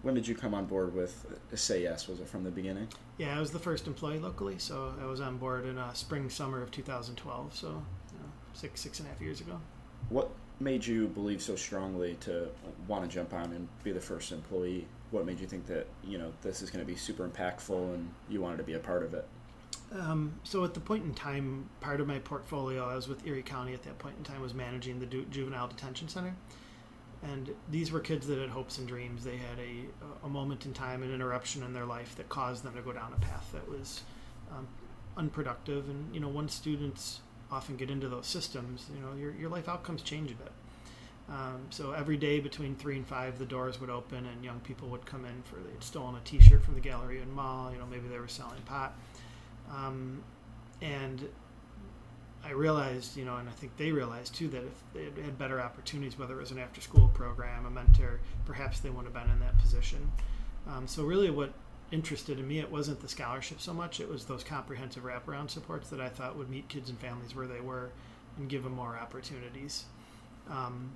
when 0.03 0.15
did 0.15 0.27
you 0.29 0.35
come 0.35 0.55
on 0.55 0.67
board 0.67 0.95
with 0.95 1.27
Say 1.55 1.83
Yes? 1.83 2.09
Was 2.09 2.21
it 2.21 2.29
from 2.29 2.45
the 2.45 2.51
beginning? 2.51 2.89
yeah, 3.19 3.37
I 3.37 3.41
was 3.41 3.51
the 3.51 3.59
first 3.59 3.87
employee 3.87 4.19
locally, 4.19 4.59
so 4.59 4.95
I 5.03 5.07
was 5.07 5.21
on 5.21 5.39
board 5.39 5.67
in 5.67 5.77
uh, 5.79 5.93
spring 5.93 6.31
summer 6.31 6.63
of 6.63 6.71
2012. 6.71 7.55
So, 7.55 7.67
you 7.69 7.73
know, 8.19 8.25
six 8.53 8.81
six 8.81 9.01
and 9.01 9.09
a 9.09 9.13
half 9.13 9.21
years 9.21 9.41
ago. 9.41 9.61
What 10.09 10.31
made 10.61 10.85
you 10.87 11.09
believe 11.09 11.43
so 11.43 11.57
strongly 11.57 12.17
to 12.21 12.49
want 12.87 13.05
to 13.05 13.09
jump 13.15 13.33
on 13.33 13.53
and 13.53 13.69
be 13.85 13.93
the 13.93 14.01
first 14.01 14.33
employee? 14.33 14.87
What 15.11 15.25
made 15.25 15.41
you 15.41 15.47
think 15.47 15.67
that 15.67 15.87
you 16.05 16.19
know 16.19 16.33
this 16.43 16.63
is 16.63 16.71
going 16.71 16.85
to 16.85 16.91
be 16.91 16.97
super 16.97 17.27
impactful 17.29 17.95
and 17.95 18.09
you 18.29 18.41
wanted 18.41 18.59
to 18.59 18.65
be 18.65 18.75
a 18.75 18.79
part 18.79 19.03
of 19.03 19.15
it? 19.15 19.27
Um, 19.99 20.35
so 20.45 20.65
at 20.65 20.75
the 20.75 20.81
point 20.81 21.05
in 21.05 21.15
time, 21.15 21.69
part 21.81 22.01
of 22.01 22.07
my 22.07 22.19
portfolio, 22.19 22.87
I 22.87 22.95
was 22.95 23.09
with 23.09 23.27
Erie 23.27 23.43
County 23.43 23.73
at 23.73 23.83
that 23.85 23.99
point 23.99 24.17
in 24.19 24.25
time, 24.25 24.41
was 24.43 24.53
managing 24.53 25.01
the 25.01 25.07
du- 25.07 25.25
juvenile 25.27 25.67
detention 25.67 26.09
center, 26.09 26.35
and 27.23 27.51
these 27.71 27.91
were 27.91 28.01
kids 28.01 28.27
that 28.29 28.39
had 28.39 28.51
hopes 28.51 28.79
and 28.79 28.87
dreams. 28.87 29.25
They 29.25 29.37
had 29.37 29.59
a, 29.59 30.27
a 30.27 30.29
moment 30.29 30.67
in 30.67 30.73
time, 30.73 31.03
an 31.03 31.13
interruption 31.13 31.63
in 31.63 31.73
their 31.73 31.85
life 31.85 32.15
that 32.17 32.29
caused 32.29 32.63
them 32.63 32.75
to 32.75 32.83
go 32.83 32.93
down 32.93 33.13
a 33.13 33.21
path 33.21 33.51
that 33.53 33.69
was 33.69 34.03
um, 34.51 34.69
unproductive. 35.17 35.89
And 35.89 36.15
you 36.15 36.21
know, 36.21 36.29
once 36.29 36.55
students 36.55 37.21
often 37.51 37.77
get 37.77 37.91
into 37.91 38.09
those 38.09 38.27
systems, 38.27 38.87
you 38.95 39.01
know, 39.01 39.15
your 39.15 39.33
your 39.35 39.51
life 39.51 39.69
outcomes 39.69 40.03
change 40.03 40.31
a 40.31 40.35
bit. 40.35 40.53
Um, 41.29 41.67
so 41.71 41.93
every 41.93 42.17
day 42.17 42.41
between 42.41 42.75
three 42.77 42.97
and 42.97 43.07
five, 43.07 43.39
the 43.39 43.45
doors 43.45 43.81
would 43.81 43.91
open 43.91 44.25
and 44.25 44.43
young 44.43 44.61
people 44.61 44.89
would 44.89 45.05
come 45.05 45.27
in 45.27 45.43
for 45.43 45.57
they'd 45.57 45.83
stolen 45.83 46.15
a 46.15 46.21
T-shirt 46.21 46.65
from 46.65 46.75
the 46.75 46.81
Galleria 46.81 47.27
Mall. 47.27 47.71
You 47.71 47.79
know, 47.79 47.87
maybe 47.87 48.09
they 48.09 48.19
were 48.19 48.29
selling 48.29 48.63
pot. 48.63 48.95
Um, 49.71 50.23
and 50.81 51.29
I 52.45 52.53
realized, 52.53 53.17
you 53.17 53.25
know, 53.25 53.37
and 53.37 53.49
I 53.49 53.53
think 53.53 53.77
they 53.77 53.93
realized 53.93 54.35
too 54.35 54.49
that 54.49 54.63
if 54.63 55.15
they 55.17 55.23
had 55.23 55.39
better 55.39 55.61
opportunities, 55.61 56.19
whether 56.19 56.35
it 56.35 56.41
was 56.41 56.51
an 56.51 56.59
after-school 56.59 57.09
program, 57.15 57.67
a 57.67 57.71
mentor, 57.71 58.21
perhaps 58.47 58.81
they 58.81 58.91
wouldn't 58.91 59.15
have 59.15 59.25
been 59.25 59.33
in 59.33 59.41
that 59.41 59.59
position. 59.59 60.11
Um, 60.69 60.87
so 60.87 61.05
really, 61.05 61.31
what 61.31 61.53
interested 61.91 62.39
in 62.39 62.47
me, 62.47 62.61
it 62.61 62.71
wasn't 62.71 63.01
the 63.01 63.09
scholarship 63.09 63.61
so 63.61 63.75
much; 63.75 64.01
it 64.01 64.09
was 64.09 64.25
those 64.25 64.45
comprehensive 64.45 65.03
wraparound 65.03 65.51
supports 65.51 65.91
that 65.91 66.01
I 66.01 66.09
thought 66.09 66.37
would 66.37 66.49
meet 66.49 66.69
kids 66.69 66.91
and 66.91 66.99
families 66.99 67.35
where 67.35 67.47
they 67.47 67.61
were 67.61 67.91
and 68.39 68.49
give 68.49 68.63
them 68.63 68.73
more 68.73 68.97
opportunities. 68.97 69.85
Um, 70.49 70.93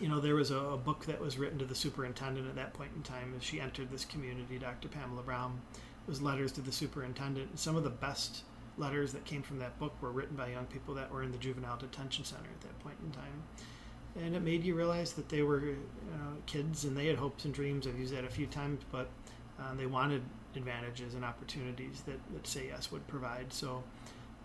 you 0.00 0.08
know, 0.08 0.20
there 0.20 0.34
was 0.34 0.50
a, 0.50 0.58
a 0.58 0.76
book 0.76 1.06
that 1.06 1.20
was 1.20 1.38
written 1.38 1.58
to 1.58 1.64
the 1.64 1.74
superintendent 1.74 2.46
at 2.48 2.54
that 2.56 2.74
point 2.74 2.90
in 2.94 3.02
time 3.02 3.34
as 3.36 3.42
she 3.42 3.60
entered 3.60 3.90
this 3.90 4.04
community, 4.04 4.58
Dr. 4.58 4.88
Pamela 4.88 5.22
Brown. 5.22 5.60
It 5.74 6.10
was 6.10 6.22
letters 6.22 6.52
to 6.52 6.60
the 6.60 6.72
superintendent. 6.72 7.50
And 7.50 7.58
some 7.58 7.76
of 7.76 7.84
the 7.84 7.90
best 7.90 8.42
letters 8.78 9.12
that 9.12 9.24
came 9.24 9.42
from 9.42 9.58
that 9.58 9.78
book 9.78 9.94
were 10.00 10.12
written 10.12 10.36
by 10.36 10.50
young 10.50 10.66
people 10.66 10.94
that 10.94 11.10
were 11.10 11.22
in 11.22 11.32
the 11.32 11.38
juvenile 11.38 11.76
detention 11.76 12.24
center 12.24 12.48
at 12.54 12.60
that 12.60 12.78
point 12.80 12.96
in 13.04 13.10
time. 13.10 13.42
And 14.16 14.34
it 14.34 14.40
made 14.40 14.64
you 14.64 14.74
realize 14.74 15.12
that 15.14 15.28
they 15.28 15.42
were 15.42 15.60
you 15.60 15.76
know, 16.10 16.36
kids 16.46 16.84
and 16.84 16.96
they 16.96 17.06
had 17.06 17.16
hopes 17.16 17.44
and 17.44 17.52
dreams. 17.52 17.86
I've 17.86 17.98
used 17.98 18.14
that 18.14 18.24
a 18.24 18.30
few 18.30 18.46
times, 18.46 18.82
but 18.90 19.08
uh, 19.60 19.74
they 19.74 19.86
wanted 19.86 20.22
advantages 20.56 21.14
and 21.14 21.24
opportunities 21.24 22.02
that, 22.06 22.18
that 22.32 22.46
Say 22.46 22.68
Yes 22.68 22.90
would 22.90 23.06
provide. 23.06 23.52
So 23.52 23.82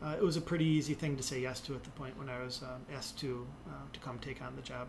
uh, 0.03 0.15
it 0.17 0.23
was 0.23 0.37
a 0.37 0.41
pretty 0.41 0.65
easy 0.65 0.93
thing 0.93 1.15
to 1.15 1.23
say 1.23 1.39
yes 1.39 1.59
to 1.61 1.75
at 1.75 1.83
the 1.83 1.89
point 1.91 2.17
when 2.17 2.29
I 2.29 2.43
was 2.43 2.61
uh, 2.63 2.95
asked 2.95 3.17
to 3.19 3.47
uh, 3.67 3.71
to 3.91 3.99
come 3.99 4.19
take 4.19 4.41
on 4.41 4.55
the 4.55 4.61
job. 4.61 4.87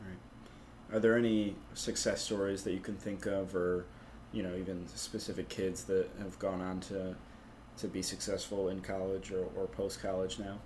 Right. 0.00 0.96
Are 0.96 0.98
there 0.98 1.16
any 1.16 1.54
success 1.74 2.22
stories 2.22 2.62
that 2.62 2.72
you 2.72 2.80
can 2.80 2.96
think 2.96 3.26
of, 3.26 3.54
or 3.54 3.84
you 4.32 4.42
know, 4.42 4.54
even 4.56 4.88
specific 4.88 5.48
kids 5.48 5.84
that 5.84 6.08
have 6.18 6.38
gone 6.38 6.62
on 6.62 6.80
to 6.80 7.14
to 7.78 7.88
be 7.88 8.02
successful 8.02 8.68
in 8.68 8.80
college 8.80 9.30
or, 9.32 9.46
or 9.56 9.66
post 9.66 10.02
college 10.02 10.38
now? 10.38 10.58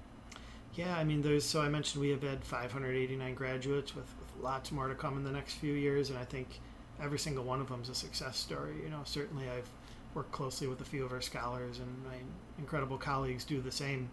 Yeah, 0.74 0.96
I 0.96 1.04
mean, 1.04 1.20
there's 1.20 1.44
so 1.44 1.60
I 1.60 1.68
mentioned 1.68 2.00
we 2.00 2.10
have 2.10 2.22
had 2.22 2.44
589 2.44 3.34
graduates 3.34 3.94
with, 3.94 4.06
with 4.18 4.42
lots 4.42 4.72
more 4.72 4.88
to 4.88 4.94
come 4.94 5.16
in 5.16 5.24
the 5.24 5.30
next 5.30 5.54
few 5.54 5.74
years, 5.74 6.10
and 6.10 6.18
I 6.18 6.24
think 6.24 6.60
every 7.00 7.18
single 7.18 7.44
one 7.44 7.60
of 7.60 7.68
them 7.68 7.82
is 7.82 7.88
a 7.90 7.94
success 7.94 8.38
story. 8.38 8.76
You 8.82 8.88
know, 8.88 9.00
certainly 9.04 9.48
I've 9.50 9.68
worked 10.14 10.32
closely 10.32 10.66
with 10.66 10.80
a 10.80 10.84
few 10.84 11.04
of 11.04 11.12
our 11.12 11.20
scholars, 11.20 11.78
and 11.78 12.04
my 12.04 12.16
incredible 12.58 12.96
colleagues 12.96 13.44
do 13.44 13.60
the 13.60 13.72
same. 13.72 14.08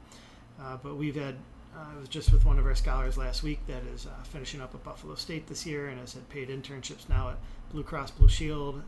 Uh, 0.62 0.78
but 0.84 0.98
we've 0.98 1.16
had 1.16 1.36
uh, 1.76 1.86
I 1.96 2.00
was 2.00 2.10
just 2.10 2.32
with 2.32 2.46
one 2.46 2.60
of 2.60 2.66
our 2.66 2.76
scholars 2.76 3.18
last 3.18 3.44
week 3.44 3.60
that 3.68 3.84
is 3.94 4.06
uh, 4.06 4.24
finishing 4.24 4.60
up 4.60 4.74
at 4.74 4.84
Buffalo 4.84 5.16
State 5.16 5.48
this 5.48 5.66
year 5.66 5.88
and 5.88 6.00
has 6.00 6.14
had 6.14 6.28
paid 6.30 6.50
internships 6.50 7.08
now 7.08 7.30
at 7.30 7.38
Blue 7.72 7.84
Cross 7.84 8.12
Blue 8.12 8.28
Shield 8.28 8.82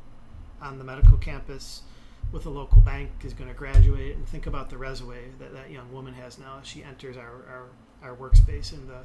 on 0.61 0.77
the 0.77 0.83
medical 0.83 1.17
campus 1.17 1.83
with 2.31 2.45
a 2.45 2.49
local 2.49 2.79
bank 2.81 3.09
is 3.23 3.33
going 3.33 3.49
to 3.49 3.55
graduate 3.55 4.15
and 4.15 4.25
think 4.27 4.47
about 4.47 4.69
the 4.69 4.77
resume 4.77 5.17
that 5.39 5.53
that 5.53 5.69
young 5.69 5.91
woman 5.91 6.13
has 6.13 6.37
now 6.39 6.59
as 6.61 6.67
she 6.67 6.83
enters 6.83 7.17
our, 7.17 7.69
our, 8.03 8.09
our 8.09 8.15
workspace 8.15 8.71
and 8.71 8.87
the, 8.87 8.99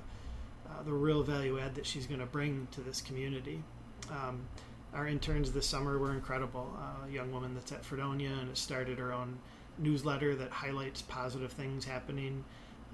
uh, 0.68 0.82
the 0.84 0.92
real 0.92 1.22
value 1.22 1.58
add 1.58 1.74
that 1.74 1.86
she's 1.86 2.06
going 2.06 2.20
to 2.20 2.26
bring 2.26 2.68
to 2.70 2.80
this 2.80 3.00
community. 3.00 3.62
Um, 4.10 4.46
our 4.94 5.06
interns 5.08 5.52
this 5.52 5.66
summer 5.66 5.98
were 5.98 6.12
incredible. 6.12 6.72
Uh, 6.78 7.06
a 7.08 7.10
young 7.10 7.32
woman 7.32 7.54
that's 7.54 7.72
at 7.72 7.84
Fredonia 7.84 8.30
and 8.30 8.48
has 8.48 8.58
started 8.58 8.98
her 8.98 9.12
own 9.12 9.38
newsletter 9.78 10.34
that 10.36 10.50
highlights 10.50 11.02
positive 11.02 11.52
things 11.52 11.84
happening 11.84 12.44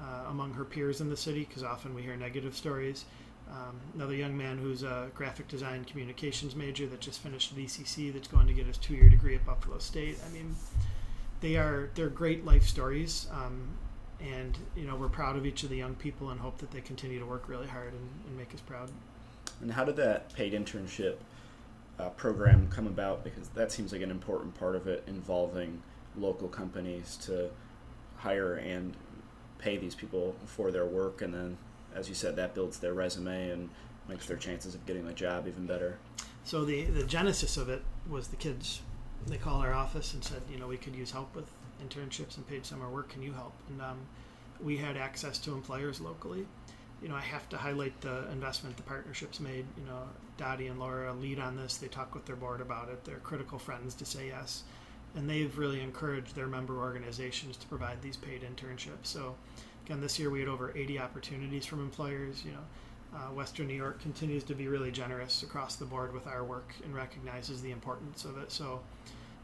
uh, 0.00 0.24
among 0.28 0.52
her 0.54 0.64
peers 0.64 1.00
in 1.00 1.10
the 1.10 1.16
city 1.16 1.44
because 1.48 1.62
often 1.62 1.94
we 1.94 2.02
hear 2.02 2.16
negative 2.16 2.56
stories. 2.56 3.04
Um, 3.52 3.78
another 3.94 4.14
young 4.14 4.34
man 4.36 4.56
who's 4.56 4.82
a 4.82 5.10
graphic 5.14 5.46
design 5.46 5.84
communications 5.84 6.56
major 6.56 6.86
that 6.86 7.00
just 7.00 7.20
finished 7.20 7.52
at 7.52 7.58
ECC 7.58 8.10
that's 8.10 8.28
going 8.28 8.46
to 8.46 8.54
get 8.54 8.66
his 8.66 8.78
two-year 8.78 9.10
degree 9.10 9.34
at 9.34 9.44
Buffalo 9.44 9.78
State. 9.78 10.16
I 10.26 10.32
mean, 10.32 10.56
they 11.42 11.56
are 11.56 11.90
they're 11.94 12.08
great 12.08 12.46
life 12.46 12.62
stories, 12.62 13.26
um, 13.30 13.60
and 14.22 14.56
you 14.74 14.86
know 14.86 14.96
we're 14.96 15.08
proud 15.08 15.36
of 15.36 15.44
each 15.44 15.64
of 15.64 15.68
the 15.68 15.76
young 15.76 15.94
people 15.96 16.30
and 16.30 16.40
hope 16.40 16.56
that 16.58 16.70
they 16.70 16.80
continue 16.80 17.18
to 17.18 17.26
work 17.26 17.46
really 17.46 17.66
hard 17.66 17.92
and, 17.92 18.08
and 18.26 18.38
make 18.38 18.54
us 18.54 18.60
proud. 18.60 18.90
And 19.60 19.70
how 19.70 19.84
did 19.84 19.96
that 19.96 20.32
paid 20.32 20.54
internship 20.54 21.16
uh, 21.98 22.08
program 22.10 22.68
come 22.68 22.86
about? 22.86 23.22
Because 23.22 23.48
that 23.48 23.70
seems 23.70 23.92
like 23.92 24.00
an 24.00 24.10
important 24.10 24.58
part 24.58 24.76
of 24.76 24.86
it, 24.86 25.04
involving 25.06 25.82
local 26.16 26.48
companies 26.48 27.18
to 27.24 27.50
hire 28.16 28.54
and 28.54 28.94
pay 29.58 29.76
these 29.76 29.94
people 29.94 30.34
for 30.46 30.70
their 30.70 30.86
work, 30.86 31.22
and 31.22 31.34
then, 31.34 31.58
as 31.94 32.08
you 32.08 32.14
said, 32.14 32.36
that 32.36 32.54
builds 32.54 32.78
their 32.78 32.94
resume 32.94 33.50
and 33.50 33.68
makes 34.08 34.26
their 34.26 34.36
chances 34.36 34.74
of 34.74 34.84
getting 34.86 35.06
a 35.06 35.12
job 35.12 35.46
even 35.46 35.66
better. 35.66 35.98
So 36.44 36.64
the 36.64 36.84
the 36.84 37.04
genesis 37.04 37.56
of 37.56 37.68
it 37.68 37.82
was 38.08 38.28
the 38.28 38.36
kids. 38.36 38.82
They 39.26 39.36
called 39.36 39.64
our 39.64 39.72
office 39.72 40.14
and 40.14 40.24
said, 40.24 40.42
you 40.50 40.58
know, 40.58 40.66
we 40.66 40.76
could 40.76 40.96
use 40.96 41.12
help 41.12 41.34
with 41.36 41.46
internships 41.80 42.36
and 42.36 42.46
paid 42.48 42.66
summer 42.66 42.88
work. 42.90 43.10
Can 43.10 43.22
you 43.22 43.32
help? 43.32 43.54
And 43.68 43.80
um, 43.80 43.98
we 44.60 44.76
had 44.76 44.96
access 44.96 45.38
to 45.38 45.52
employers 45.52 46.00
locally. 46.00 46.46
You 47.00 47.08
know, 47.08 47.16
I 47.16 47.20
have 47.20 47.48
to 47.50 47.56
highlight 47.56 48.00
the 48.00 48.30
investment 48.30 48.76
the 48.76 48.82
partnerships 48.82 49.40
made. 49.40 49.66
You 49.76 49.86
know, 49.86 50.02
Dottie 50.38 50.68
and 50.68 50.78
Laura 50.78 51.12
lead 51.12 51.38
on 51.38 51.56
this. 51.56 51.76
They 51.76 51.88
talk 51.88 52.14
with 52.14 52.26
their 52.26 52.36
board 52.36 52.60
about 52.60 52.88
it. 52.88 53.04
They're 53.04 53.16
critical 53.16 53.58
friends 53.58 53.94
to 53.96 54.04
say 54.04 54.28
yes, 54.28 54.62
and 55.14 55.28
they've 55.28 55.56
really 55.56 55.80
encouraged 55.80 56.34
their 56.34 56.46
member 56.46 56.78
organizations 56.78 57.56
to 57.58 57.66
provide 57.66 58.02
these 58.02 58.16
paid 58.16 58.42
internships. 58.42 59.06
So, 59.06 59.34
again, 59.84 60.00
this 60.00 60.18
year 60.18 60.30
we 60.30 60.40
had 60.40 60.48
over 60.48 60.72
80 60.76 60.98
opportunities 60.98 61.66
from 61.66 61.80
employers. 61.80 62.44
You 62.44 62.52
know. 62.52 62.64
Uh, 63.14 63.30
Western 63.34 63.66
New 63.66 63.74
York 63.74 64.00
continues 64.00 64.42
to 64.42 64.54
be 64.54 64.68
really 64.68 64.90
generous 64.90 65.42
across 65.42 65.76
the 65.76 65.84
board 65.84 66.14
with 66.14 66.26
our 66.26 66.44
work 66.44 66.72
and 66.82 66.94
recognizes 66.94 67.60
the 67.60 67.70
importance 67.70 68.24
of 68.24 68.38
it. 68.38 68.50
So, 68.50 68.80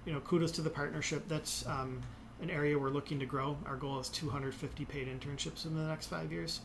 you 0.06 0.12
know, 0.14 0.20
kudos 0.20 0.52
to 0.52 0.62
the 0.62 0.70
partnership. 0.70 1.28
That's 1.28 1.66
um, 1.66 2.00
an 2.40 2.48
area 2.48 2.78
we're 2.78 2.88
looking 2.88 3.18
to 3.20 3.26
grow. 3.26 3.58
Our 3.66 3.76
goal 3.76 4.00
is 4.00 4.08
250 4.08 4.84
paid 4.86 5.08
internships 5.08 5.66
in 5.66 5.74
the 5.74 5.82
next 5.82 6.06
five 6.06 6.32
years. 6.32 6.60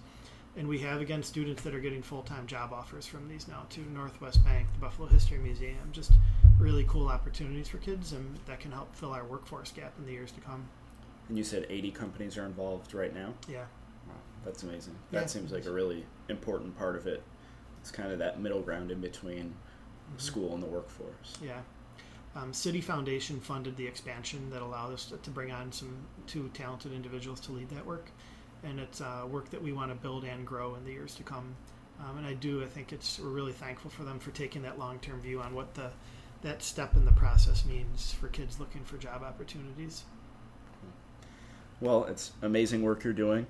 And 0.56 0.68
we 0.68 0.80
have, 0.80 1.02
again, 1.02 1.24
students 1.24 1.64
that 1.64 1.74
are 1.74 1.80
getting 1.80 2.04
full 2.04 2.22
time 2.22 2.46
job 2.46 2.72
offers 2.72 3.08
from 3.08 3.28
these 3.28 3.48
now 3.48 3.66
to 3.72 3.82
Northwest 3.92 4.44
Bank, 4.46 4.68
the 4.74 4.80
Buffalo 4.80 5.08
History 5.08 5.40
Museum. 5.40 5.90
Just 5.92 6.14
really 6.60 6.86
cool 6.88 7.08
opportunities 7.08 7.68
for 7.68 7.80
kids, 7.80 8.14
and 8.14 8.38
that 8.46 8.60
can 8.60 8.72
help 8.72 8.96
fill 8.96 9.12
our 9.12 9.26
workforce 9.26 9.72
gap 9.72 9.94
in 9.98 10.06
the 10.06 10.12
years 10.12 10.32
to 10.32 10.42
come. 10.42 10.70
And 11.30 11.38
you 11.38 11.44
said 11.44 11.66
80 11.70 11.92
companies 11.92 12.38
are 12.38 12.46
involved 12.46 12.94
right 12.94 13.14
now? 13.14 13.34
Yeah. 13.48 13.66
Wow, 14.08 14.14
that's 14.46 14.64
amazing. 14.64 14.96
That 15.12 15.22
Yeah. 15.22 15.28
seems 15.28 15.52
like 15.52 15.66
a 15.66 15.72
really 15.72 16.06
important 16.30 16.78
part 16.78 16.96
of 16.96 17.08
it. 17.08 17.24
It's 17.82 17.92
kind 17.92 18.12
of 18.12 18.20
that 18.20 18.40
middle 18.40 18.62
ground 18.62 18.92
in 18.92 19.02
between 19.02 19.56
school 20.18 20.54
and 20.54 20.62
the 20.62 20.68
workforce. 20.68 21.38
Yeah. 21.42 21.62
Um, 22.36 22.52
City 22.54 22.82
Foundation 22.82 23.40
funded 23.40 23.78
the 23.78 23.86
expansion 23.86 24.50
that 24.50 24.62
allowed 24.62 24.94
us 24.94 25.06
to, 25.06 25.18
to 25.18 25.30
bring 25.30 25.52
on 25.52 25.72
some 25.72 25.96
two 26.28 26.50
talented 26.50 26.92
individuals 26.92 27.40
to 27.42 27.52
lead 27.52 27.70
that 27.70 27.86
work, 27.86 28.10
and 28.64 28.80
it's 28.80 29.02
uh, 29.02 29.26
work 29.30 29.50
that 29.52 29.62
we 29.62 29.72
want 29.72 29.92
to 29.92 29.96
build 29.96 30.24
and 30.24 30.46
grow 30.46 30.76
in 30.76 30.84
the 30.84 30.92
years 30.92 31.14
to 31.16 31.24
come. 31.24 31.56
Um, 32.00 32.18
and 32.18 32.26
I 32.26 32.34
do. 32.34 32.64
I 32.64 32.66
think 32.66 32.92
it's 32.92 33.20
we're 33.20 33.30
really 33.30 33.52
thankful 33.54 33.92
for 33.92 34.04
them 34.04 34.20
for 34.20 34.32
taking 34.32 34.64
that 34.64 34.80
long 34.80 34.98
term 35.00 35.22
view 35.22 35.42
on 35.42 35.54
what 35.54 35.74
the 35.76 35.92
that 36.42 36.64
step 36.64 36.96
in 36.96 37.06
the 37.06 37.12
process 37.12 37.66
means 37.66 38.12
for 38.14 38.28
kids 38.30 38.60
looking 38.60 38.84
for 38.84 38.98
job 38.98 39.22
opportunities. 39.22 40.04
Well, 41.84 42.06
it's 42.06 42.32
amazing 42.42 42.82
work 42.82 43.04
you're 43.04 43.12
doing. 43.12 43.46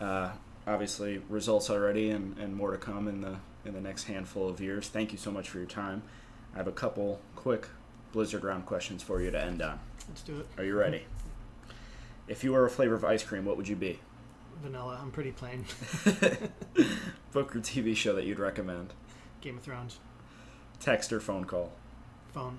Uh, 0.00 0.30
obviously, 0.66 1.20
results 1.28 1.68
already, 1.68 2.08
and, 2.08 2.38
and 2.38 2.56
more 2.56 2.70
to 2.70 2.78
come 2.78 3.06
in 3.06 3.20
the 3.20 3.36
in 3.66 3.74
the 3.74 3.82
next 3.82 4.04
handful 4.04 4.48
of 4.48 4.62
years. 4.62 4.88
Thank 4.88 5.12
you 5.12 5.18
so 5.18 5.30
much 5.30 5.50
for 5.50 5.58
your 5.58 5.66
time. 5.66 6.02
I 6.54 6.56
have 6.56 6.68
a 6.68 6.72
couple 6.72 7.20
quick 7.34 7.68
blizzard 8.12 8.44
round 8.44 8.64
questions 8.64 9.02
for 9.02 9.20
you 9.20 9.30
to 9.30 9.38
end 9.38 9.60
on. 9.60 9.78
Let's 10.08 10.22
do 10.22 10.40
it. 10.40 10.46
Are 10.56 10.64
you 10.64 10.74
ready? 10.74 11.04
If 12.26 12.42
you 12.42 12.52
were 12.52 12.64
a 12.64 12.70
flavor 12.70 12.94
of 12.94 13.04
ice 13.04 13.22
cream, 13.22 13.44
what 13.44 13.58
would 13.58 13.68
you 13.68 13.76
be? 13.76 13.98
Vanilla. 14.62 14.98
I'm 14.98 15.10
pretty 15.10 15.32
plain. 15.32 15.66
Book 17.32 17.54
or 17.54 17.60
TV 17.60 17.94
show 17.94 18.14
that 18.14 18.24
you'd 18.24 18.38
recommend? 18.38 18.94
Game 19.42 19.58
of 19.58 19.62
Thrones. 19.62 19.98
Text 20.80 21.12
or 21.12 21.20
phone 21.20 21.44
call? 21.44 21.72
Phone. 22.32 22.56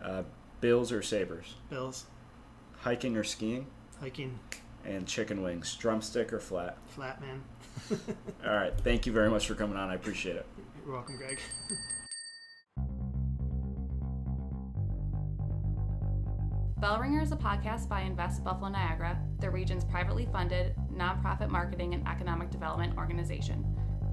Uh, 0.00 0.22
Bills 0.60 0.92
or 0.92 1.02
Sabres? 1.02 1.54
Bills. 1.68 2.04
Hiking 2.82 3.16
or 3.16 3.24
skiing? 3.24 3.66
Hiking. 4.00 4.38
And 4.84 5.06
chicken 5.06 5.42
wings, 5.42 5.74
drumstick 5.76 6.32
or 6.32 6.40
flat? 6.40 6.78
Flat 6.88 7.20
man. 7.20 7.42
All 8.46 8.54
right. 8.54 8.72
Thank 8.82 9.04
you 9.04 9.12
very 9.12 9.28
much 9.28 9.46
for 9.46 9.54
coming 9.54 9.76
on. 9.76 9.90
I 9.90 9.94
appreciate 9.94 10.36
it. 10.36 10.46
You're 10.84 10.94
welcome, 10.94 11.16
Greg. 11.18 11.38
Bellringer 16.80 17.20
is 17.20 17.30
a 17.30 17.36
podcast 17.36 17.90
by 17.90 18.00
Invest 18.00 18.42
Buffalo 18.42 18.70
Niagara, 18.70 19.20
the 19.38 19.50
region's 19.50 19.84
privately 19.84 20.26
funded, 20.32 20.74
nonprofit 20.90 21.50
marketing 21.50 21.92
and 21.92 22.08
economic 22.08 22.48
development 22.48 22.96
organization. 22.96 23.66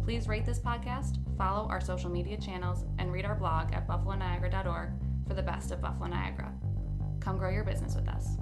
Please 0.03 0.27
rate 0.27 0.45
this 0.45 0.59
podcast, 0.59 1.15
follow 1.37 1.69
our 1.69 1.79
social 1.79 2.09
media 2.09 2.37
channels, 2.37 2.83
and 2.99 3.09
read 3.09 3.23
our 3.23 3.35
blog 3.35 3.73
at 3.73 3.87
buffaloniagara.org 3.87 4.89
for 5.25 5.33
the 5.33 5.41
best 5.41 5.71
of 5.71 5.79
Buffalo 5.79 6.07
Niagara. 6.07 6.53
Come 7.21 7.37
grow 7.37 7.51
your 7.51 7.63
business 7.63 7.95
with 7.95 8.09
us. 8.09 8.37